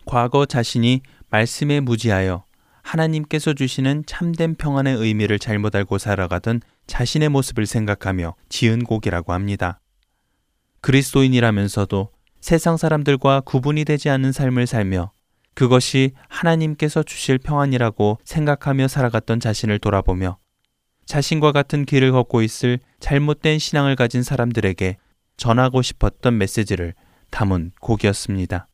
과거 0.07 0.47
자신이 0.47 1.01
말씀에 1.29 1.81
무지하여 1.81 2.45
하나님께서 2.85 3.55
주시는 3.55 4.05
참된 4.07 4.55
평안의 4.55 4.95
의미를 4.95 5.41
잘못 5.41 5.75
알고 5.75 5.99
살아가던 5.99 6.61
자신의 6.87 7.29
모습을 7.31 7.67
생각하며 7.67 8.37
지은 8.49 8.85
곡이라고 8.85 9.33
합니다. 9.33 9.81
그리스도인이라면서도 10.81 12.11
세상 12.41 12.77
사람들과 12.77 13.41
구분이 13.41 13.85
되지 13.85 14.11
않는 14.11 14.31
삶을 14.31 14.69
살며 14.69 15.11
그것이 15.55 16.13
하나님께서 16.29 17.03
주실 17.03 17.39
평안이라고 17.39 18.19
생각하며 18.23 18.87
살아갔던 18.87 19.41
자신을 19.41 19.81
돌아보며 19.81 20.39
자신과 21.13 21.53
같은 21.53 21.85
길을 21.85 22.11
걷고 22.13 22.41
있을 22.41 22.79
잘못된 22.99 23.59
신앙을 23.59 23.97
가진 23.97 24.23
사람들에게 24.23 24.97
전하고 25.37 25.83
싶었던 25.83 26.39
메시지를 26.39 26.95
담은 27.31 27.73
곡이었습니다. 27.83 28.67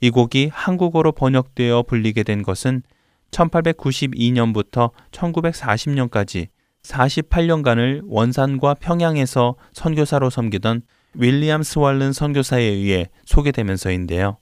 이 0.00 0.10
곡이 0.10 0.50
한국어로 0.52 1.12
번역되어 1.12 1.84
불리게 1.84 2.24
된 2.24 2.42
것은 2.42 2.82
1892년부터 3.30 4.90
1940년까지 5.12 6.48
48년간을 6.82 8.02
원산과 8.06 8.74
평양에서 8.74 9.54
선교사로 9.72 10.30
섬기던 10.30 10.82
윌리엄 11.14 11.62
스왈른 11.62 12.12
선교사에 12.12 12.64
의해 12.64 13.06
소개되면서인데요. 13.24 14.38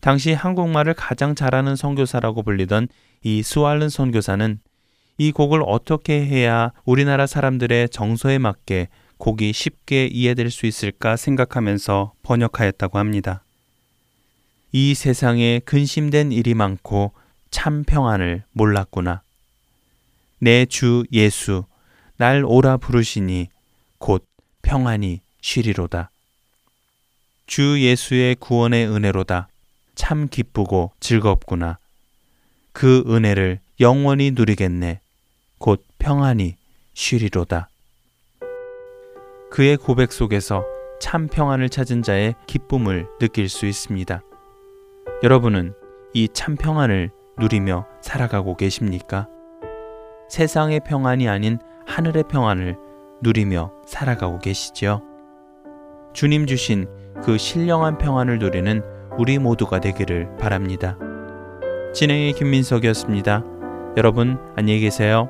당시 0.00 0.32
한국말을 0.32 0.94
가장 0.94 1.34
잘하는 1.34 1.76
선교사라고 1.76 2.42
불리던 2.44 2.88
이 3.24 3.42
스왈른 3.42 3.90
선교사는 3.90 4.60
이 5.18 5.32
곡을 5.32 5.62
어떻게 5.64 6.24
해야 6.26 6.72
우리나라 6.84 7.26
사람들의 7.26 7.88
정서에 7.90 8.38
맞게 8.38 8.88
곡이 9.18 9.52
쉽게 9.52 10.06
이해될 10.06 10.50
수 10.50 10.66
있을까 10.66 11.16
생각하면서 11.16 12.12
번역하였다고 12.22 12.98
합니다. 12.98 13.44
이 14.72 14.94
세상에 14.94 15.60
근심된 15.64 16.32
일이 16.32 16.54
많고 16.54 17.12
참 17.50 17.84
평안을 17.84 18.42
몰랐구나. 18.52 19.22
내 20.40 20.66
주 20.66 21.04
예수, 21.12 21.64
날 22.16 22.44
오라 22.44 22.76
부르시니 22.78 23.48
곧 23.98 24.26
평안이 24.62 25.20
쉬리로다. 25.40 26.10
주 27.46 27.80
예수의 27.80 28.34
구원의 28.36 28.88
은혜로다. 28.88 29.48
참 29.94 30.28
기쁘고 30.28 30.92
즐겁구나. 30.98 31.78
그 32.72 33.04
은혜를 33.06 33.60
영원히 33.80 34.32
누리겠네. 34.32 35.00
곧 35.58 35.82
평안이 35.98 36.56
쉬리로다. 36.94 37.68
그의 39.50 39.76
고백 39.76 40.12
속에서 40.12 40.64
참 41.00 41.28
평안을 41.28 41.68
찾은 41.68 42.02
자의 42.02 42.34
기쁨을 42.46 43.06
느낄 43.18 43.48
수 43.48 43.66
있습니다. 43.66 44.20
여러분은 45.22 45.74
이 46.12 46.28
참 46.32 46.56
평안을 46.56 47.10
누리며 47.38 47.86
살아가고 48.00 48.56
계십니까? 48.56 49.28
세상의 50.28 50.80
평안이 50.86 51.28
아닌 51.28 51.58
하늘의 51.86 52.24
평안을 52.28 52.76
누리며 53.22 53.72
살아가고 53.86 54.38
계시지요? 54.38 55.02
주님 56.12 56.46
주신 56.46 56.86
그 57.24 57.38
신령한 57.38 57.98
평안을 57.98 58.38
누리는 58.38 58.82
우리 59.18 59.38
모두가 59.38 59.80
되기를 59.80 60.36
바랍니다. 60.36 60.96
진행의 61.92 62.32
김민석이었습니다. 62.34 63.42
여러분 63.96 64.38
안녕히 64.56 64.80
계세요. 64.80 65.28